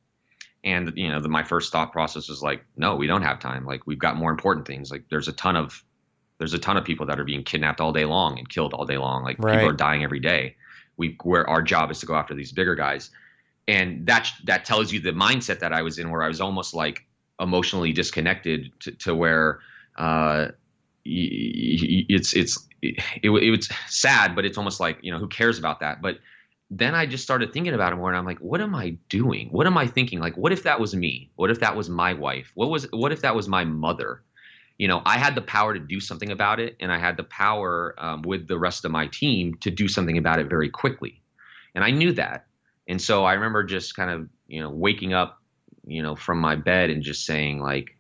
[0.65, 3.65] And you know the, my first thought process was like no we don't have time.
[3.65, 4.91] Like we've got more important things.
[4.91, 5.85] Like there's a ton of
[6.39, 8.85] there's a ton of people that are being kidnapped all day long and killed all
[8.85, 9.23] day long.
[9.23, 9.55] Like right.
[9.55, 10.57] people are dying every day.
[10.97, 13.11] We where our job is to go after these bigger guys.
[13.69, 16.75] And that that tells you the mindset that I was in where I was almost
[16.75, 17.07] like
[17.41, 19.61] emotionally disconnected to, to where
[19.97, 20.49] uh,
[21.09, 25.59] it's it's it, it, it was sad, but it's almost like you know who cares
[25.59, 26.03] about that.
[26.03, 26.19] But
[26.71, 29.49] then I just started thinking about it more, and I'm like, what am I doing?
[29.51, 30.21] What am I thinking?
[30.21, 31.31] Like, what if that was me?
[31.37, 32.51] What if that was my wife?
[32.55, 34.23] What was what if that was my mother?
[34.77, 37.25] You know, I had the power to do something about it, and I had the
[37.25, 41.23] power um, with the rest of my team to do something about it very quickly,
[41.75, 42.47] and I knew that.
[42.87, 45.41] And so I remember just kind of you know waking up,
[45.87, 47.97] you know, from my bed and just saying like,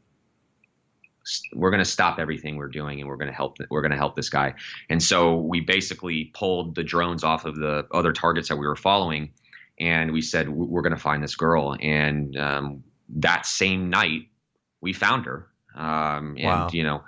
[1.55, 3.97] we're going to stop everything we're doing and we're going to help we're going to
[3.97, 4.55] help this guy.
[4.89, 8.77] And so we basically pulled the drones off of the other targets that we were
[8.77, 9.31] following
[9.79, 11.77] and we said we're going to find this girl.
[11.81, 12.85] And um,
[13.17, 14.29] that same night
[14.81, 15.49] we found her.
[15.75, 16.69] Um, and wow.
[16.73, 17.03] you know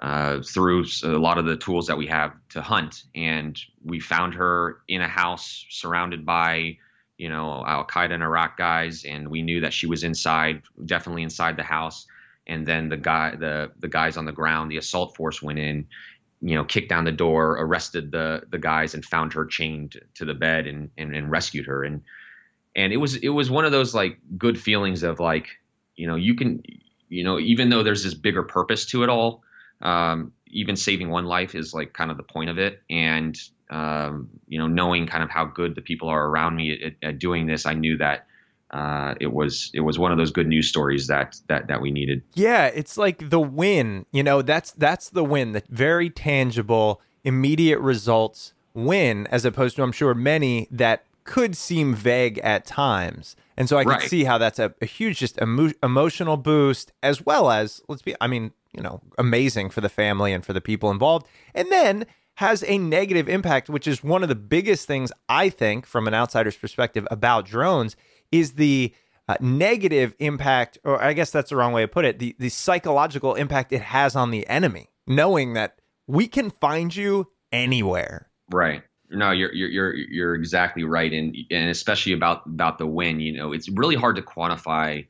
[0.00, 3.04] uh, through a lot of the tools that we have to hunt.
[3.14, 6.76] And we found her in a house surrounded by
[7.16, 11.22] you know Al Qaeda and Iraq guys and we knew that she was inside definitely
[11.22, 12.06] inside the house
[12.46, 15.86] and then the guy the the guys on the ground the assault force went in
[16.40, 20.24] you know kicked down the door arrested the the guys and found her chained to
[20.24, 21.82] the bed and and, and rescued her.
[21.84, 22.02] And
[22.74, 25.48] and it was it was one of those like good feelings of like
[25.96, 26.62] you know you can
[27.08, 29.42] you know even though there's this bigger purpose to it all
[29.82, 32.82] um, even saving one life is like kind of the point of it.
[32.88, 33.38] And
[33.70, 37.18] um, you know knowing kind of how good the people are around me at, at
[37.18, 38.26] doing this i knew that
[38.70, 41.90] uh, it was it was one of those good news stories that that that we
[41.90, 42.22] needed.
[42.34, 44.06] Yeah, it's like the win.
[44.12, 49.82] You know, that's that's the win, the very tangible, immediate results win, as opposed to
[49.82, 53.36] I'm sure many that could seem vague at times.
[53.56, 54.02] And so I can right.
[54.02, 58.14] see how that's a, a huge just emo- emotional boost, as well as let's be,
[58.20, 61.26] I mean, you know, amazing for the family and for the people involved.
[61.54, 65.86] And then has a negative impact, which is one of the biggest things I think
[65.86, 67.96] from an outsider's perspective about drones
[68.30, 68.94] is the
[69.28, 72.48] uh, negative impact, or I guess that's the wrong way to put it, the, the
[72.48, 78.28] psychological impact it has on the enemy, knowing that we can find you anywhere.
[78.52, 78.82] Right.
[79.10, 83.20] No, you're you're you're you're exactly right, and and especially about about the win.
[83.20, 85.06] You know, it's really hard to quantify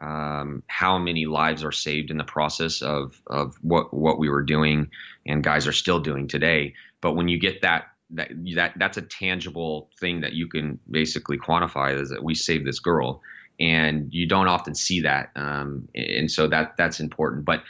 [0.00, 4.42] um, how many lives are saved in the process of of what what we were
[4.42, 4.90] doing,
[5.26, 6.74] and guys are still doing today.
[7.00, 11.38] But when you get that that that that's a tangible thing that you can basically
[11.38, 13.22] quantify is that we saved this girl.
[13.60, 17.44] And you don't often see that um, and so that that's important.
[17.44, 17.62] But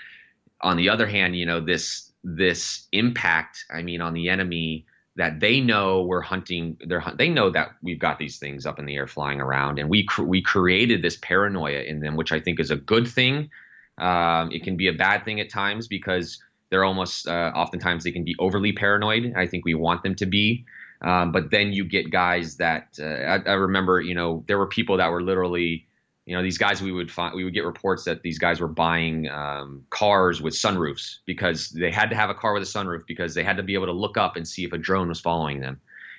[0.62, 4.86] on the other hand you know this this impact i mean on the enemy
[5.16, 8.86] that they know we're hunting they're they know that we've got these things up in
[8.86, 9.78] the air flying around.
[9.78, 13.50] And we we created this paranoia in them which i think is a good thing.
[13.98, 18.10] Um, it can be a bad thing at times because they're almost uh, oftentimes they
[18.10, 19.34] can be overly paranoid.
[19.36, 20.64] I think we want them to be.
[21.02, 24.66] Um, but then you get guys that uh, I, I, remember, you know, there were
[24.66, 25.86] people that were literally,
[26.24, 28.68] you know, these guys we would find, we would get reports that these guys were
[28.68, 33.02] buying um, cars with sunroofs because they had to have a car with a sunroof
[33.06, 35.20] because they had to be able to look up and see if a drone was
[35.20, 35.78] following them.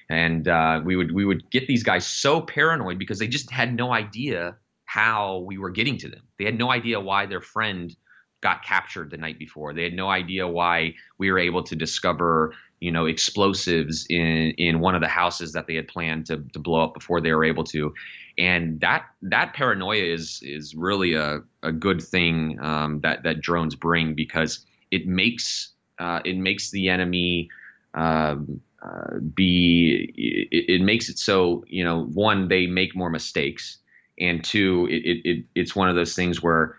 [0.09, 3.75] And uh, we would we would get these guys so paranoid because they just had
[3.75, 6.21] no idea how we were getting to them.
[6.37, 7.95] They had no idea why their friend
[8.43, 9.73] got captured the night before.
[9.73, 14.81] They had no idea why we were able to discover, you know, explosives in in
[14.81, 17.45] one of the houses that they had planned to to blow up before they were
[17.45, 17.93] able to.
[18.37, 23.75] And that that paranoia is is really a, a good thing um, that that drones
[23.75, 27.49] bring because it makes uh, it makes the enemy
[27.93, 30.11] um, uh, be
[30.51, 33.77] it, it, makes it so you know one they make more mistakes
[34.19, 36.75] and two it, it, it's one of those things where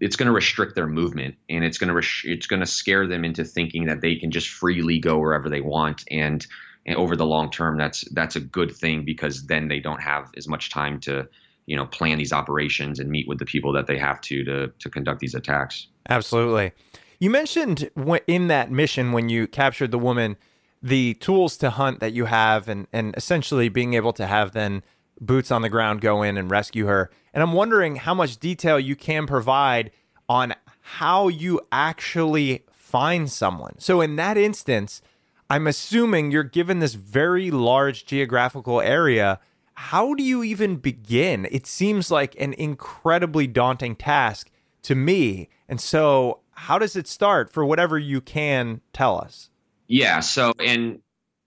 [0.00, 3.06] it's going to restrict their movement and it's going to res- it's going to scare
[3.06, 6.46] them into thinking that they can just freely go wherever they want and,
[6.86, 10.30] and over the long term that's that's a good thing because then they don't have
[10.36, 11.28] as much time to
[11.66, 14.68] you know plan these operations and meet with the people that they have to to
[14.78, 15.88] to conduct these attacks.
[16.08, 16.72] Absolutely.
[17.18, 17.90] You mentioned
[18.26, 20.36] in that mission when you captured the woman
[20.82, 24.82] the tools to hunt that you have and and essentially being able to have then
[25.20, 27.10] boots on the ground go in and rescue her.
[27.32, 29.90] And I'm wondering how much detail you can provide
[30.28, 33.74] on how you actually find someone.
[33.78, 35.02] So, in that instance,
[35.50, 39.40] I'm assuming you're given this very large geographical area.
[39.74, 41.48] How do you even begin?
[41.50, 44.50] It seems like an incredibly daunting task
[44.82, 45.48] to me.
[45.68, 49.50] And so, how does it start for whatever you can tell us?
[49.88, 50.20] Yeah.
[50.20, 51.00] So, and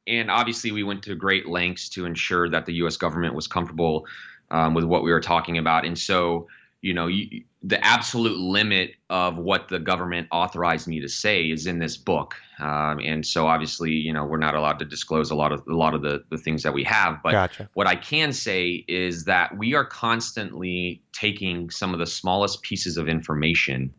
[0.07, 2.97] and obviously we went to great lengths to ensure that the U.S.
[2.97, 4.05] government was comfortable
[4.51, 5.85] um, with what we were talking about.
[5.85, 6.47] And so,
[6.81, 11.67] you know, you, the absolute limit of what the government authorized me to say is
[11.67, 12.35] in this book.
[12.59, 15.75] Um, and so, obviously, you know, we're not allowed to disclose a lot of a
[15.75, 17.21] lot of the, the things that we have.
[17.23, 17.69] But gotcha.
[17.73, 22.97] what I can say is that we are constantly taking some of the smallest pieces
[22.97, 23.93] of information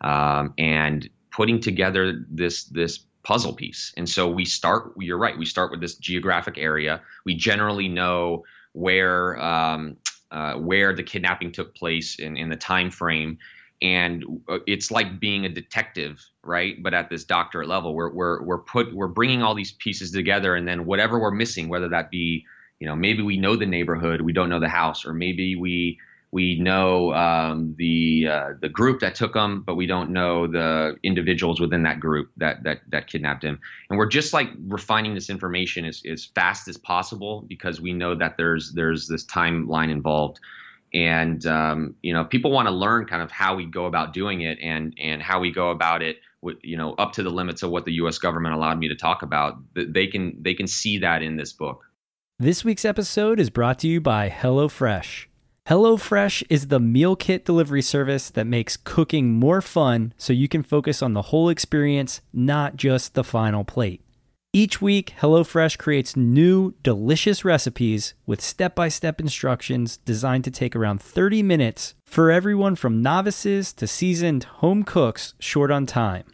[0.00, 3.92] um, and putting together this this puzzle piece.
[3.96, 7.02] And so we start, you're right, we start with this geographic area.
[7.24, 9.96] We generally know where um,
[10.30, 13.38] uh, where the kidnapping took place in, in the time frame.
[13.82, 16.82] And uh, it's like being a detective, right?
[16.82, 20.56] But at this doctorate level, we're, we're, we're put, we're bringing all these pieces together
[20.56, 22.44] and then whatever we're missing, whether that be,
[22.80, 25.98] you know, maybe we know the neighborhood, we don't know the house, or maybe we,
[26.34, 30.96] we know um, the uh, the group that took him, but we don't know the
[31.04, 33.60] individuals within that group that that that kidnapped him.
[33.88, 38.16] And we're just like refining this information as, as fast as possible because we know
[38.16, 40.40] that there's there's this timeline involved.
[40.92, 44.40] And um, you know, people want to learn kind of how we go about doing
[44.40, 46.16] it and and how we go about it.
[46.42, 48.18] With, you know, up to the limits of what the U.S.
[48.18, 49.54] government allowed me to talk about.
[49.74, 51.84] They can they can see that in this book.
[52.40, 55.26] This week's episode is brought to you by HelloFresh.
[55.66, 60.62] HelloFresh is the meal kit delivery service that makes cooking more fun so you can
[60.62, 64.02] focus on the whole experience, not just the final plate.
[64.52, 70.76] Each week, HelloFresh creates new, delicious recipes with step by step instructions designed to take
[70.76, 76.24] around 30 minutes for everyone from novices to seasoned home cooks short on time.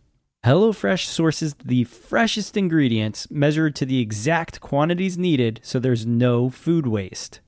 [0.45, 6.89] HelloFresh sources the freshest ingredients measured to the exact quantities needed so there's no food
[6.89, 7.39] waste.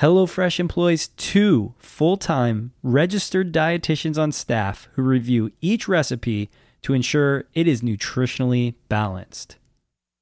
[0.00, 6.50] HelloFresh employs two full time registered dietitians on staff who review each recipe
[6.82, 9.56] to ensure it is nutritionally balanced.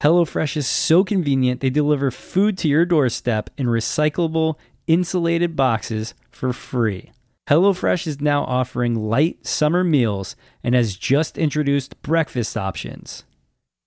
[0.03, 4.57] HelloFresh is so convenient, they deliver food to your doorstep in recyclable,
[4.87, 7.11] insulated boxes for free.
[7.49, 13.25] HelloFresh is now offering light summer meals and has just introduced breakfast options.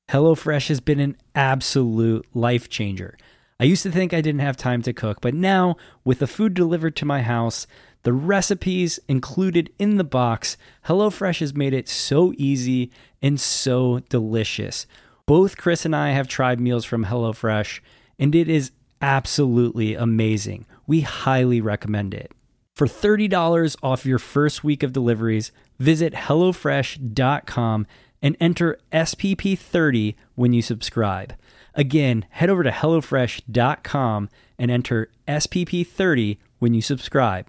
[0.09, 3.17] HelloFresh has been an absolute life changer.
[3.59, 6.53] I used to think I didn't have time to cook, but now, with the food
[6.53, 7.65] delivered to my house,
[8.03, 12.91] the recipes included in the box, HelloFresh has made it so easy
[13.21, 14.85] and so delicious.
[15.25, 17.79] Both Chris and I have tried meals from HelloFresh,
[18.19, 20.65] and it is absolutely amazing.
[20.85, 22.31] We highly recommend it.
[22.75, 27.87] For $30 off your first week of deliveries, visit HelloFresh.com
[28.21, 31.35] and enter SPP30 when you subscribe.
[31.75, 37.47] Again, head over to HelloFresh.com and enter SPP30 when you subscribe.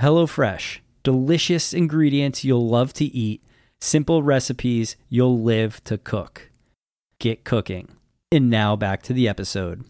[0.00, 3.44] HelloFresh, delicious ingredients you'll love to eat,
[3.80, 6.50] simple recipes you'll live to cook.
[7.18, 7.88] Get cooking.
[8.32, 9.84] And now back to the episode.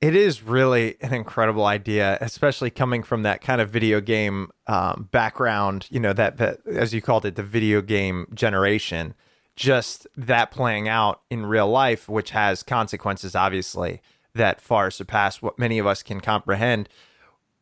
[0.00, 5.08] It is really an incredible idea, especially coming from that kind of video game um,
[5.12, 5.86] background.
[5.90, 9.14] You know that, that, as you called it, the video game generation.
[9.54, 14.00] Just that playing out in real life, which has consequences, obviously,
[14.34, 16.88] that far surpass what many of us can comprehend.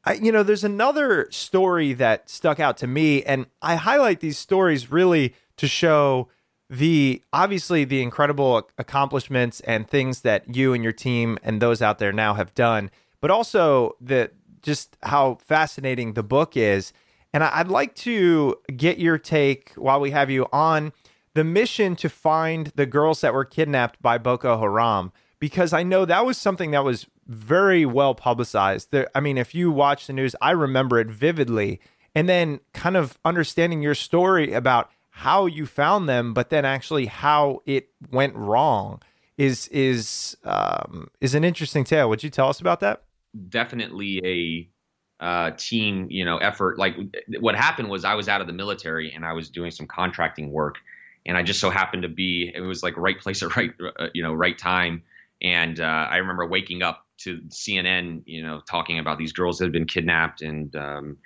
[0.04, 4.38] I, you know, there's another story that stuck out to me, and I highlight these
[4.38, 6.28] stories really to show
[6.70, 11.98] the obviously the incredible accomplishments and things that you and your team and those out
[11.98, 14.30] there now have done, but also the
[14.62, 16.92] just how fascinating the book is.
[17.32, 20.92] And I'd like to get your take while we have you on
[21.40, 26.04] the mission to find the girls that were kidnapped by Boko Haram, because I know
[26.04, 28.88] that was something that was very well publicized.
[28.90, 31.80] There, I mean, if you watch the news, I remember it vividly.
[32.14, 37.06] And then kind of understanding your story about how you found them, but then actually
[37.06, 39.00] how it went wrong
[39.38, 42.10] is is um, is an interesting tale.
[42.10, 43.04] Would you tell us about that?
[43.48, 46.78] Definitely a uh, team, you know, effort.
[46.78, 46.96] Like
[47.40, 50.50] what happened was I was out of the military and I was doing some contracting
[50.50, 50.76] work,
[51.26, 54.08] and I just so happened to be it was like right place at right uh,
[54.14, 55.02] you know right time.
[55.42, 59.64] And uh, I remember waking up to CNN, you know, talking about these girls that
[59.64, 61.16] had been kidnapped and um,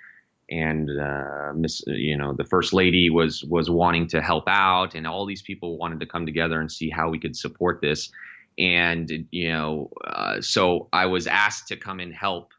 [0.49, 5.07] and uh, Miss, you know, the first lady was was wanting to help out, and
[5.07, 8.11] all these people wanted to come together and see how we could support this.
[8.57, 12.51] And you know, uh, so I was asked to come and help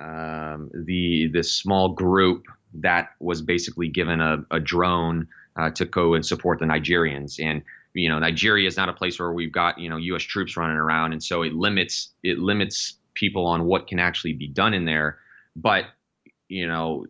[0.00, 2.44] um, the this small group
[2.80, 5.26] that was basically given a, a drone
[5.58, 7.44] uh, to go and support the Nigerians.
[7.44, 7.62] And
[7.94, 10.22] you know, Nigeria is not a place where we've got you know U.S.
[10.22, 14.46] troops running around, and so it limits it limits people on what can actually be
[14.46, 15.18] done in there.
[15.56, 15.86] But
[16.48, 17.04] you know,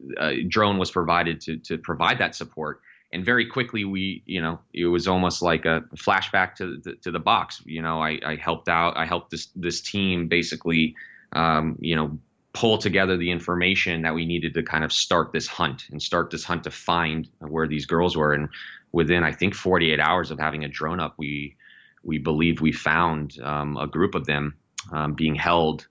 [0.49, 2.81] drone was provided to to provide that support.
[3.11, 7.11] And very quickly, we, you know, it was almost like a flashback to the, to
[7.11, 7.63] the box.
[7.65, 8.99] You know, I, I helped out.
[8.99, 10.95] I helped this this team basically,
[11.33, 12.19] um, you know,
[12.53, 16.31] pull together the information that we needed to kind of start this hunt and start
[16.31, 18.33] this hunt to find where these girls were.
[18.33, 18.49] And
[18.93, 21.57] within, I think, 48 hours of having a drone up, we
[22.03, 24.55] we believe we found um, a group of them
[24.93, 25.87] um, being held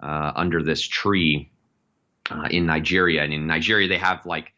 [0.00, 1.50] uh, under this tree
[2.30, 3.22] uh, in Nigeria.
[3.22, 4.52] And in Nigeria, they have like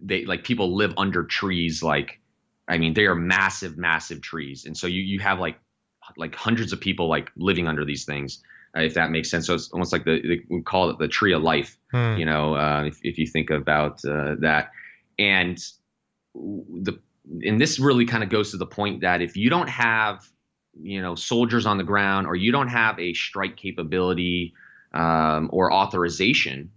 [0.00, 1.82] they like people live under trees.
[1.82, 2.20] Like,
[2.68, 5.58] I mean, they are massive, massive trees, and so you you have like
[6.16, 8.42] like hundreds of people like living under these things.
[8.74, 11.32] If that makes sense, so it's almost like the, the we call it the tree
[11.32, 11.78] of life.
[11.92, 12.16] Hmm.
[12.16, 14.70] You know, uh, if if you think about uh, that,
[15.18, 15.58] and
[16.34, 16.98] the
[17.42, 20.28] and this really kind of goes to the point that if you don't have
[20.80, 24.54] you know soldiers on the ground or you don't have a strike capability
[24.92, 26.70] um, or authorization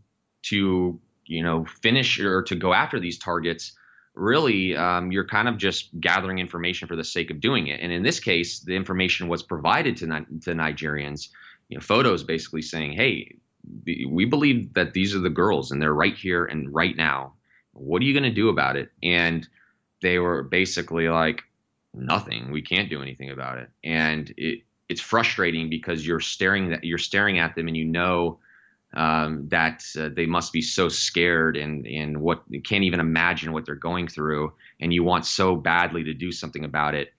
[0.43, 3.73] to you know finish or to go after these targets
[4.13, 7.91] really um, you're kind of just gathering information for the sake of doing it and
[7.91, 11.29] in this case the information was provided to, to nigerians
[11.70, 13.38] you know photos basically saying hey
[13.86, 17.34] we believe that these are the girls and they're right here and right now.
[17.74, 18.91] What are you going to do about it?
[19.03, 19.47] And
[20.01, 21.43] they were basically like
[21.93, 22.51] nothing.
[22.51, 23.70] We can't do anything about it.
[23.84, 28.39] And it, it's frustrating because you're staring that you're staring at them and you know
[28.93, 33.65] um, that uh, they must be so scared and and what can't even imagine what
[33.65, 37.13] they're going through, and you want so badly to do something about it,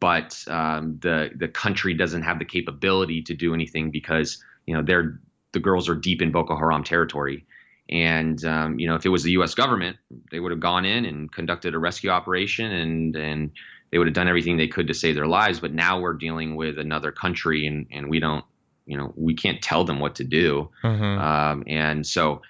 [0.00, 4.82] but um, the the country doesn't have the capability to do anything because you know
[4.82, 5.20] they're
[5.52, 7.46] the girls are deep in Boko Haram territory.
[7.90, 9.54] And um, you know, if it was the U.S.
[9.54, 9.96] government,
[10.30, 13.50] they would have gone in and conducted a rescue operation, and and
[13.90, 15.58] they would have done everything they could to save their lives.
[15.58, 18.44] But now we're dealing with another country, and and we don't
[18.88, 21.20] you know we can't tell them what to do mm-hmm.
[21.20, 22.42] um, and so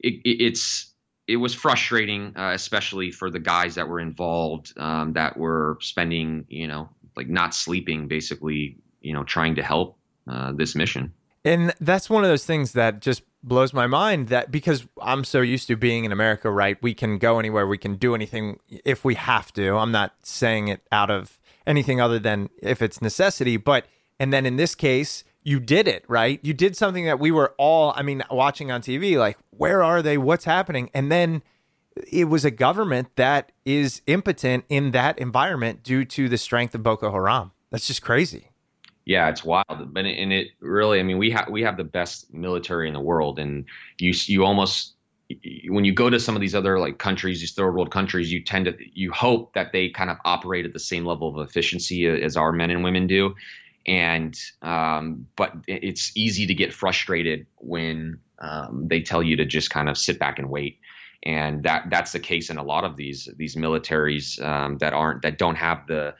[0.00, 0.92] it, it, it's
[1.28, 6.44] it was frustrating uh, especially for the guys that were involved um, that were spending
[6.48, 9.98] you know like not sleeping basically you know trying to help
[10.28, 11.12] uh, this mission
[11.44, 15.40] and that's one of those things that just blows my mind that because I'm so
[15.40, 16.76] used to being in America, right?
[16.82, 19.76] We can go anywhere, we can do anything if we have to.
[19.76, 23.86] I'm not saying it out of anything other than if it's necessity, but
[24.18, 26.40] and then in this case, you did it, right?
[26.42, 30.02] You did something that we were all, I mean, watching on TV, like, where are
[30.02, 30.18] they?
[30.18, 30.90] What's happening?
[30.92, 31.40] And then
[32.10, 36.82] it was a government that is impotent in that environment due to the strength of
[36.82, 37.52] Boko Haram.
[37.70, 38.50] That's just crazy.
[39.04, 42.34] Yeah, it's wild, but and it really, I mean, we have we have the best
[42.34, 43.64] military in the world, and
[43.98, 44.94] you you almost
[45.68, 48.42] when you go to some of these other like countries, these third world countries, you
[48.42, 52.08] tend to you hope that they kind of operate at the same level of efficiency
[52.08, 53.32] uh, as our men and women do,
[53.86, 59.70] and um, but it's easy to get frustrated when um, they tell you to just
[59.70, 60.78] kind of sit back and wait
[61.22, 65.22] and that that's the case in a lot of these these militaries um, that aren't
[65.22, 66.14] that don't have the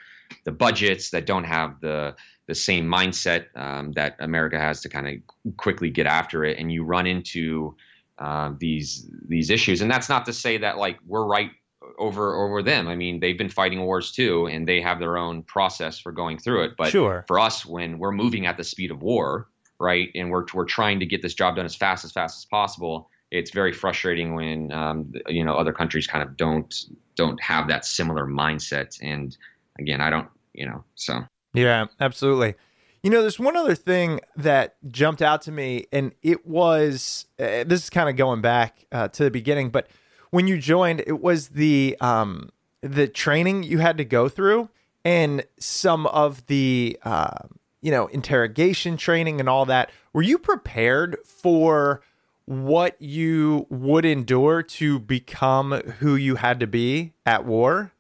[0.45, 2.15] the budgets, that don't have the
[2.47, 6.71] the same mindset um, that America has to kind of quickly get after it, and
[6.73, 7.77] you run into
[8.19, 9.81] uh, these these issues.
[9.81, 11.51] And that's not to say that like we're right
[11.99, 12.89] over over them.
[12.89, 16.39] I mean, they've been fighting wars too, and they have their own process for going
[16.39, 16.73] through it.
[16.77, 17.25] But Sure.
[17.29, 21.01] for us, when we're moving at the speed of war, right, and we're we're trying
[21.01, 24.73] to get this job done as fast as fast as possible, it's very frustrating when
[24.73, 26.75] um, you know other countries kind of don't
[27.17, 28.99] don't have that similar mindset.
[29.03, 29.37] And
[29.79, 31.25] again, I don't, you know, so
[31.55, 32.55] Yeah, absolutely.
[33.03, 37.65] You know, there's one other thing that jumped out to me, and it was uh,
[37.65, 39.89] this is kind of going back uh, to the beginning, but
[40.31, 42.51] when you joined, it was the um,
[42.83, 44.69] the training you had to go through,
[45.05, 47.47] and some of the uh,
[47.81, 49.91] you know interrogation training and all that.
[50.13, 52.03] Were you prepared for
[52.47, 57.93] what you would endure to become who you had to be at war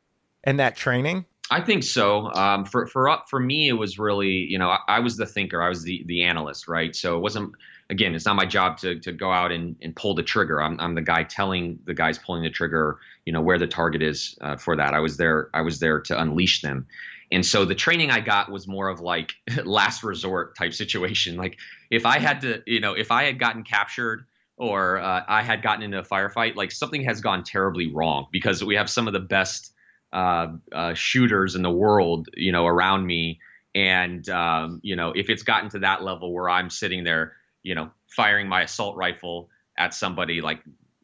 [0.44, 1.26] and that training?
[1.50, 2.32] I think so.
[2.32, 5.62] Um, for for for me, it was really you know I, I was the thinker,
[5.62, 6.94] I was the the analyst, right?
[6.94, 7.54] So it wasn't
[7.90, 10.60] again, it's not my job to to go out and, and pull the trigger.
[10.62, 14.02] I'm I'm the guy telling the guys pulling the trigger, you know, where the target
[14.02, 14.94] is uh, for that.
[14.94, 15.50] I was there.
[15.54, 16.86] I was there to unleash them.
[17.32, 19.34] And so the training I got was more of like
[19.64, 21.36] last resort type situation.
[21.36, 21.58] Like
[21.90, 24.26] if I had to, you know, if I had gotten captured
[24.56, 28.62] or uh, I had gotten into a firefight, like something has gone terribly wrong because
[28.62, 29.72] we have some of the best
[30.12, 33.40] uh, uh, shooters in the world, you know, around me.
[33.74, 37.35] And um, you know, if it's gotten to that level where I'm sitting there,
[37.66, 40.60] you know, firing my assault rifle at somebody, like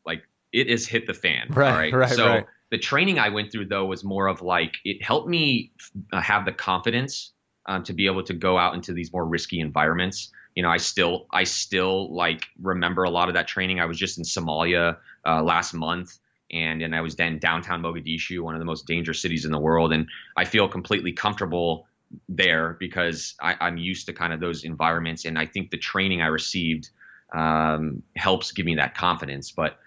[0.07, 1.49] like it has hit the fan.
[1.51, 1.93] Right, right.
[1.93, 2.47] right, so right.
[2.71, 5.73] the training I went through though was more of like it helped me
[6.13, 7.33] uh, have the confidence
[7.67, 10.31] um, to be able to go out into these more risky environments.
[10.55, 13.81] You know, I still I still like remember a lot of that training.
[13.81, 16.21] I was just in Somalia uh, last month,
[16.53, 19.59] and and I was then downtown Mogadishu, one of the most dangerous cities in the
[19.59, 20.07] world, and
[20.37, 21.89] I feel completely comfortable
[22.29, 26.23] there because I, I'm used to kind of those environments, and I think the training
[26.23, 26.91] I received
[27.35, 29.51] um, helps give me that confidence.
[29.51, 29.79] But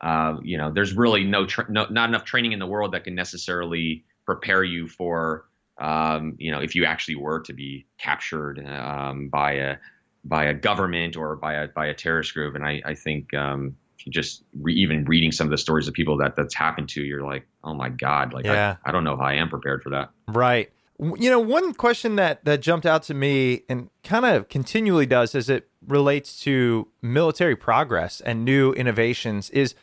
[0.00, 3.04] uh, you know, there's really no, tra- no not enough training in the world that
[3.04, 5.46] can necessarily prepare you for
[5.78, 9.76] um, you know if you actually were to be captured um, by a
[10.24, 12.54] by a government or by a by a terrorist group.
[12.54, 13.76] And I I think um,
[14.10, 17.24] just re- even reading some of the stories of people that that's happened to, you're
[17.24, 18.76] like, oh my god, like Yeah.
[18.84, 20.10] I, I don't know if I am prepared for that.
[20.28, 20.70] Right.
[21.02, 25.34] You know, one question that that jumped out to me and kind of continually does
[25.34, 29.74] as it relates to military progress and new innovations is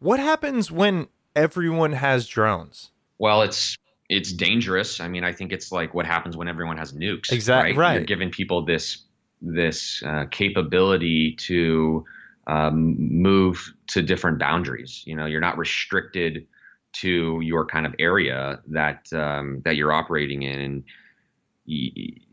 [0.00, 1.06] what happens when
[1.36, 2.90] everyone has drones?
[3.18, 3.76] Well, it's
[4.08, 5.00] it's dangerous.
[5.00, 7.30] I mean, I think it's like what happens when everyone has nukes.
[7.30, 7.78] Exactly right.
[7.78, 7.94] right.
[7.94, 9.02] You're giving people this
[9.40, 12.04] this uh, capability to
[12.46, 15.02] um, move to different boundaries.
[15.06, 16.46] You know, you're not restricted
[16.94, 20.84] to your kind of area that um, that you're operating in, and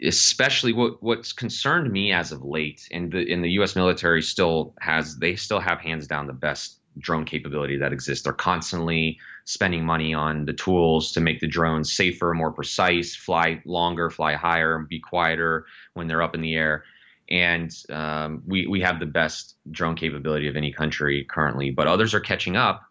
[0.04, 3.76] especially what what's concerned me as of late, and the in the U.S.
[3.76, 8.24] military still has they still have hands down the best drone capability that exists.
[8.24, 13.62] They're constantly spending money on the tools to make the drones safer, more precise, fly
[13.66, 16.84] longer, fly higher, be quieter when they're up in the air.
[17.30, 22.14] And um, we we have the best drone capability of any country currently, but others
[22.14, 22.84] are catching up.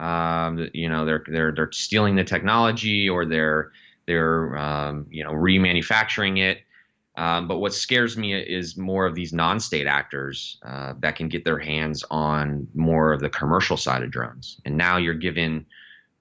[0.00, 3.70] Um, you know, they're they're they're stealing the technology or they're
[4.06, 6.62] they're um, you know remanufacturing it.
[7.16, 11.44] Um, but what scares me is more of these non-state actors uh, that can get
[11.44, 14.60] their hands on more of the commercial side of drones.
[14.64, 15.66] And now you're given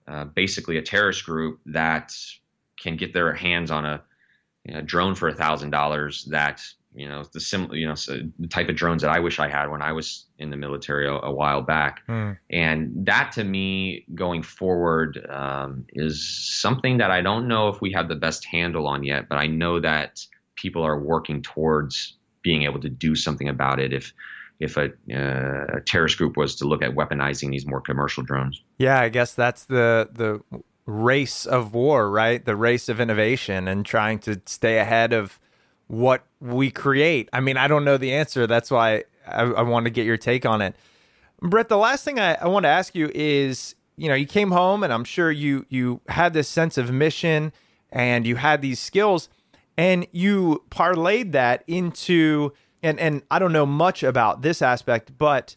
[0.07, 2.13] uh, basically a terrorist group that
[2.77, 4.01] can get their hands on a,
[4.65, 6.25] you know, drone for a thousand dollars.
[6.25, 6.61] That
[6.93, 9.47] you know the sim, you know so the type of drones that I wish I
[9.47, 12.01] had when I was in the military a, a while back.
[12.07, 12.31] Hmm.
[12.49, 16.27] And that to me, going forward, um, is
[16.61, 19.47] something that I don't know if we have the best handle on yet, but I
[19.47, 20.25] know that
[20.55, 24.13] people are working towards being able to do something about it if
[24.59, 28.61] if a, uh, a terrorist group was to look at weaponizing these more commercial drones.
[28.77, 30.41] Yeah, I guess that's the the
[30.85, 32.43] race of war, right?
[32.43, 35.39] The race of innovation and trying to stay ahead of
[35.89, 37.29] what we create.
[37.33, 38.45] I mean, I don't know the answer.
[38.45, 40.75] That's why I, I want to get your take on it.
[41.41, 44.51] Brett, the last thing I, I want to ask you is, you know, you came
[44.51, 47.51] home and I'm sure you you had this sense of mission
[47.91, 49.29] and you had these skills
[49.77, 55.55] and you parlayed that into and and I don't know much about this aspect, but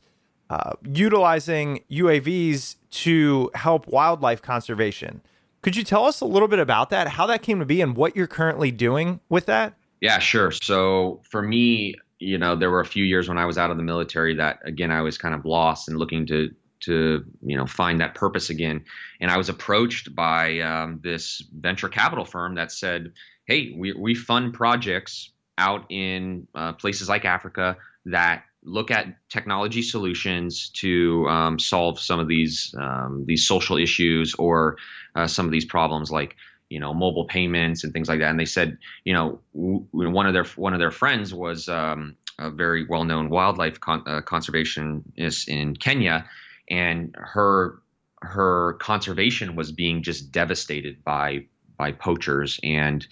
[0.48, 5.20] uh, utilizing UAVs to help wildlife conservation.
[5.60, 7.94] Could you tell us a little bit about that, how that came to be, and
[7.96, 9.74] what you're currently doing with that?
[10.02, 10.50] Yeah, sure.
[10.50, 13.76] So for me, you know, there were a few years when I was out of
[13.76, 16.50] the military that again I was kind of lost and looking to
[16.80, 18.84] to you know find that purpose again.
[19.20, 23.12] And I was approached by um, this venture capital firm that said,
[23.46, 27.76] "Hey, we we fund projects out in uh, places like Africa
[28.06, 34.34] that look at technology solutions to um, solve some of these um, these social issues
[34.34, 34.76] or
[35.14, 36.34] uh, some of these problems like
[36.72, 38.30] you know mobile payments and things like that.
[38.30, 42.50] And they said you know one of their one of their friends was um, a
[42.50, 46.24] very well known wildlife con- uh, conservationist in Kenya.
[46.70, 47.82] And her
[48.22, 51.44] her conservation was being just devastated by
[51.76, 52.58] by poachers.
[52.62, 53.06] And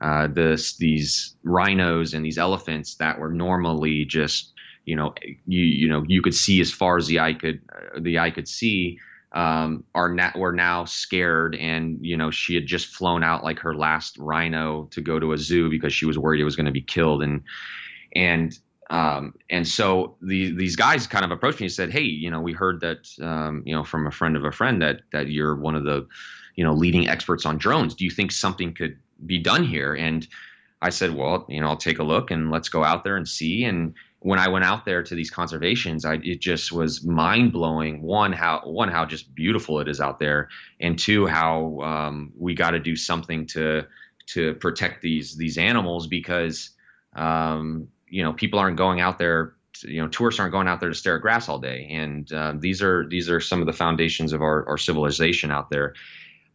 [0.00, 4.52] uh, this these rhinos and these elephants that were normally just
[4.84, 5.14] you know
[5.46, 8.30] you you know you could see as far as the eye could uh, the eye
[8.30, 8.98] could see
[9.36, 13.58] um, are now were now scared and you know she had just flown out like
[13.58, 16.66] her last rhino to go to a zoo because she was worried it was going
[16.66, 17.42] to be killed and
[18.14, 18.58] and
[18.88, 22.40] um, and so the, these guys kind of approached me and said, "Hey, you know,
[22.40, 25.56] we heard that um, you know from a friend of a friend that that you're
[25.56, 26.06] one of the
[26.54, 27.96] you know leading experts on drones.
[27.96, 30.26] Do you think something could be done here?" And
[30.82, 33.28] I said, "Well, you know, I'll take a look and let's go out there and
[33.28, 33.92] see." And
[34.26, 38.02] when I went out there to these conservations, I, it just was mind blowing.
[38.02, 40.48] One, how one how just beautiful it is out there,
[40.80, 43.86] and two, how um, we got to do something to
[44.34, 46.70] to protect these these animals because
[47.14, 49.54] um, you know people aren't going out there.
[49.84, 52.54] You know, tourists aren't going out there to stare at grass all day, and uh,
[52.58, 55.94] these are these are some of the foundations of our, our civilization out there.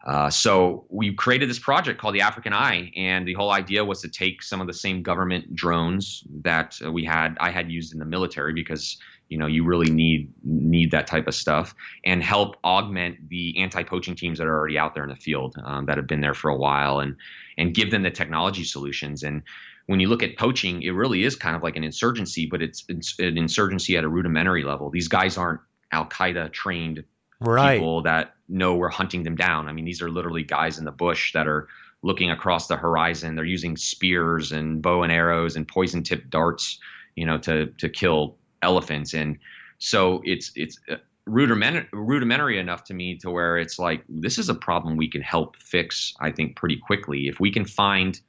[0.06, 4.02] Uh, so we created this project called the African Eye, and the whole idea was
[4.02, 7.93] to take some of the same government drones that uh, we had, I had used
[7.93, 8.97] in the military because
[9.30, 14.16] you know you really need need that type of stuff, and help augment the anti-poaching
[14.16, 16.49] teams that are already out there in the field um, that have been there for
[16.49, 17.16] a while, and
[17.58, 19.22] and give them the technology solutions.
[19.22, 19.43] And
[19.86, 22.86] when you look at poaching, it really is kind of like an insurgency, but it's,
[22.88, 24.89] it's an insurgency at a rudimentary level.
[24.89, 25.60] These guys aren't
[25.91, 27.04] Al Qaeda trained
[27.43, 27.80] Right.
[27.80, 29.68] people that know we're hunting them down.
[29.68, 31.68] I mean, these are literally guys in the bush that are
[32.04, 33.36] looking across the horizon.
[33.36, 36.80] They're using spears and bow and arrows and poison tipped darts,
[37.16, 39.14] you know, to to kill elephants.
[39.14, 39.38] And
[39.80, 40.95] so it's it's uh,
[41.26, 45.22] rudimentary, rudimentary enough to me to where it's like this is a problem we can
[45.22, 46.14] help fix.
[46.20, 48.20] I think pretty quickly if we can find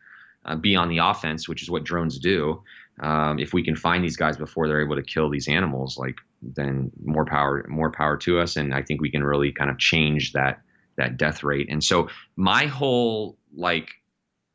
[0.44, 2.62] uh, be on the offense, which is what drones do.
[3.00, 6.16] Um, if we can find these guys before they're able to kill these animals, like
[6.42, 8.56] then more power, more power to us.
[8.56, 10.60] And I think we can really kind of change that
[10.96, 11.68] that death rate.
[11.70, 13.88] And so my whole like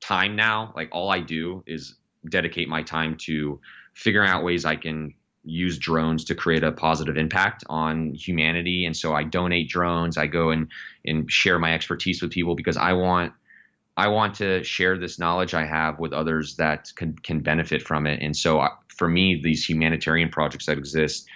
[0.02, 1.96] time now, like all I do is
[2.30, 3.60] dedicate my time to
[3.96, 5.14] figuring out ways I can
[5.44, 8.86] use drones to create a positive impact on humanity.
[8.86, 10.18] And so I donate drones.
[10.18, 10.70] I go and
[11.06, 13.34] and share my expertise with people because I want
[13.96, 18.06] I want to share this knowledge I have with others that can can benefit from
[18.06, 18.22] it.
[18.22, 21.28] And so, uh, for me, these humanitarian projects that exist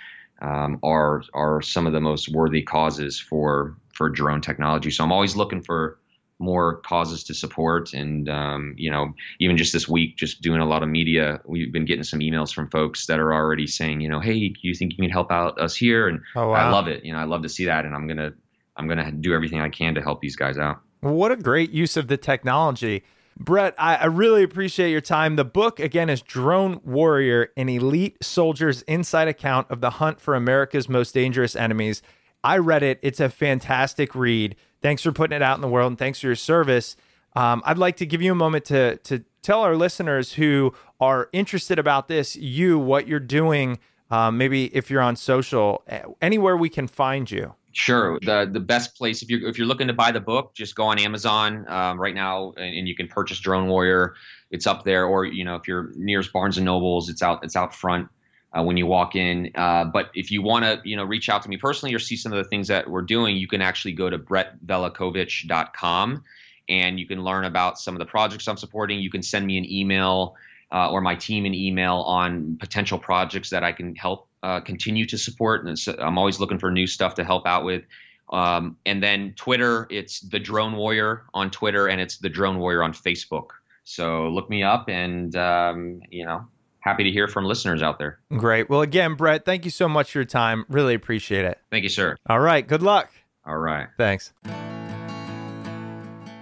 [0.42, 4.92] um, are are some of the most worthy causes for for drone technology.
[4.92, 6.00] So I'm always looking for
[6.40, 10.66] more causes to support, and um, you know, even just this week, just doing a
[10.66, 14.10] lot of media, we've been getting some emails from folks that are already saying, you
[14.10, 16.08] know, hey, you think you can help out us here?
[16.08, 16.54] And Oh, wow.
[16.54, 17.06] I love it.
[17.06, 18.34] You know, I love to see that, and I'm gonna
[18.76, 20.82] I'm gonna do everything I can to help these guys out.
[21.02, 23.04] What a great use of the technology.
[23.38, 25.36] Brett, I, I really appreciate your time.
[25.36, 30.36] The book, again, is Drone Warrior An Elite Soldier's Inside Account of the Hunt for
[30.36, 32.02] America's Most Dangerous Enemies.
[32.44, 33.00] I read it.
[33.02, 34.56] It's a fantastic read.
[34.82, 36.96] Thanks for putting it out in the world and thanks for your service.
[37.36, 41.30] Um, I'd like to give you a moment to, to tell our listeners who are
[41.32, 43.80] interested about this, you, what you're doing,
[44.10, 47.56] um, maybe if you're on social, eh, anywhere we can find you.
[47.74, 48.20] Sure.
[48.22, 50.84] The the best place if you're if you're looking to buy the book, just go
[50.86, 54.14] on Amazon um, right now, and, and you can purchase Drone Warrior.
[54.50, 57.56] It's up there, or you know if you're nearest Barnes and Nobles, it's out it's
[57.56, 58.10] out front
[58.52, 59.52] uh, when you walk in.
[59.56, 62.18] Uh, but if you want to you know reach out to me personally or see
[62.18, 66.24] some of the things that we're doing, you can actually go to brettvelicovich.com
[66.70, 69.00] and you can learn about some of the projects I'm supporting.
[69.00, 70.36] You can send me an email
[70.72, 75.06] uh, or my team an email on potential projects that I can help uh, continue
[75.06, 75.66] to support.
[75.66, 77.84] And so I'm always looking for new stuff to help out with.
[78.32, 82.84] Um, and then Twitter, it's the Drone Warrior on Twitter, and it's the Drone Warrior
[82.84, 83.48] on Facebook.
[83.84, 86.46] So look me up, and um, you know,
[86.80, 88.20] happy to hear from listeners out there.
[88.38, 88.70] Great.
[88.70, 90.66] Well, again, Brett, thank you so much for your time.
[90.70, 91.60] Really appreciate it.
[91.72, 92.16] Thank you, sir.
[92.30, 92.66] All right.
[92.66, 93.12] Good luck.
[93.46, 93.88] All right.
[93.98, 94.32] Thanks.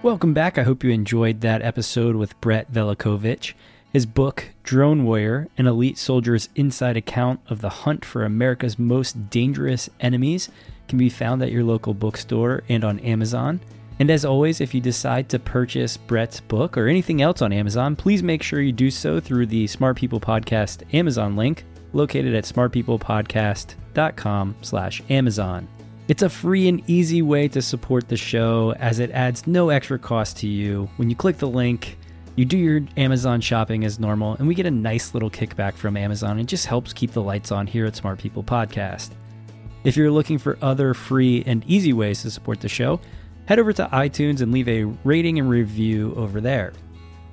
[0.02, 0.58] Welcome back.
[0.58, 3.54] I hope you enjoyed that episode with Brett Velicovich.
[3.92, 9.30] His book, Drone Warrior An Elite Soldier's Inside Account of the Hunt for America's Most
[9.30, 10.48] Dangerous Enemies,
[10.86, 13.60] can be found at your local bookstore and on Amazon.
[13.98, 17.96] And as always, if you decide to purchase Brett's book or anything else on Amazon,
[17.96, 22.44] please make sure you do so through the Smart People Podcast Amazon link located at
[22.44, 25.68] smartpeoplepodcast.com slash Amazon.
[26.08, 29.98] It's a free and easy way to support the show as it adds no extra
[29.98, 30.88] cost to you.
[30.96, 31.98] When you click the link,
[32.40, 35.94] you do your Amazon shopping as normal, and we get a nice little kickback from
[35.94, 36.40] Amazon.
[36.40, 39.10] It just helps keep the lights on here at Smart People Podcast.
[39.84, 42.98] If you're looking for other free and easy ways to support the show,
[43.44, 46.72] head over to iTunes and leave a rating and review over there.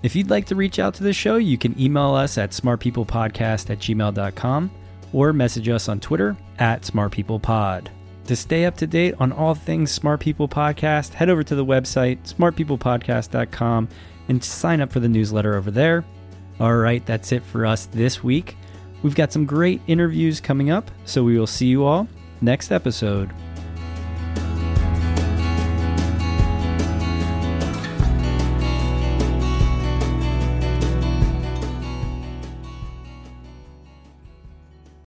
[0.03, 3.69] If you'd like to reach out to the show, you can email us at smartpeoplepodcast
[3.69, 4.71] at gmail.com
[5.13, 7.87] or message us on Twitter at smartpeoplepod.
[8.25, 11.63] To stay up to date on all things Smart People Podcast, head over to the
[11.63, 13.87] website, smartpeoplepodcast.com,
[14.27, 16.03] and sign up for the newsletter over there.
[16.59, 18.57] All right, that's it for us this week.
[19.03, 22.07] We've got some great interviews coming up, so we will see you all
[22.41, 23.31] next episode.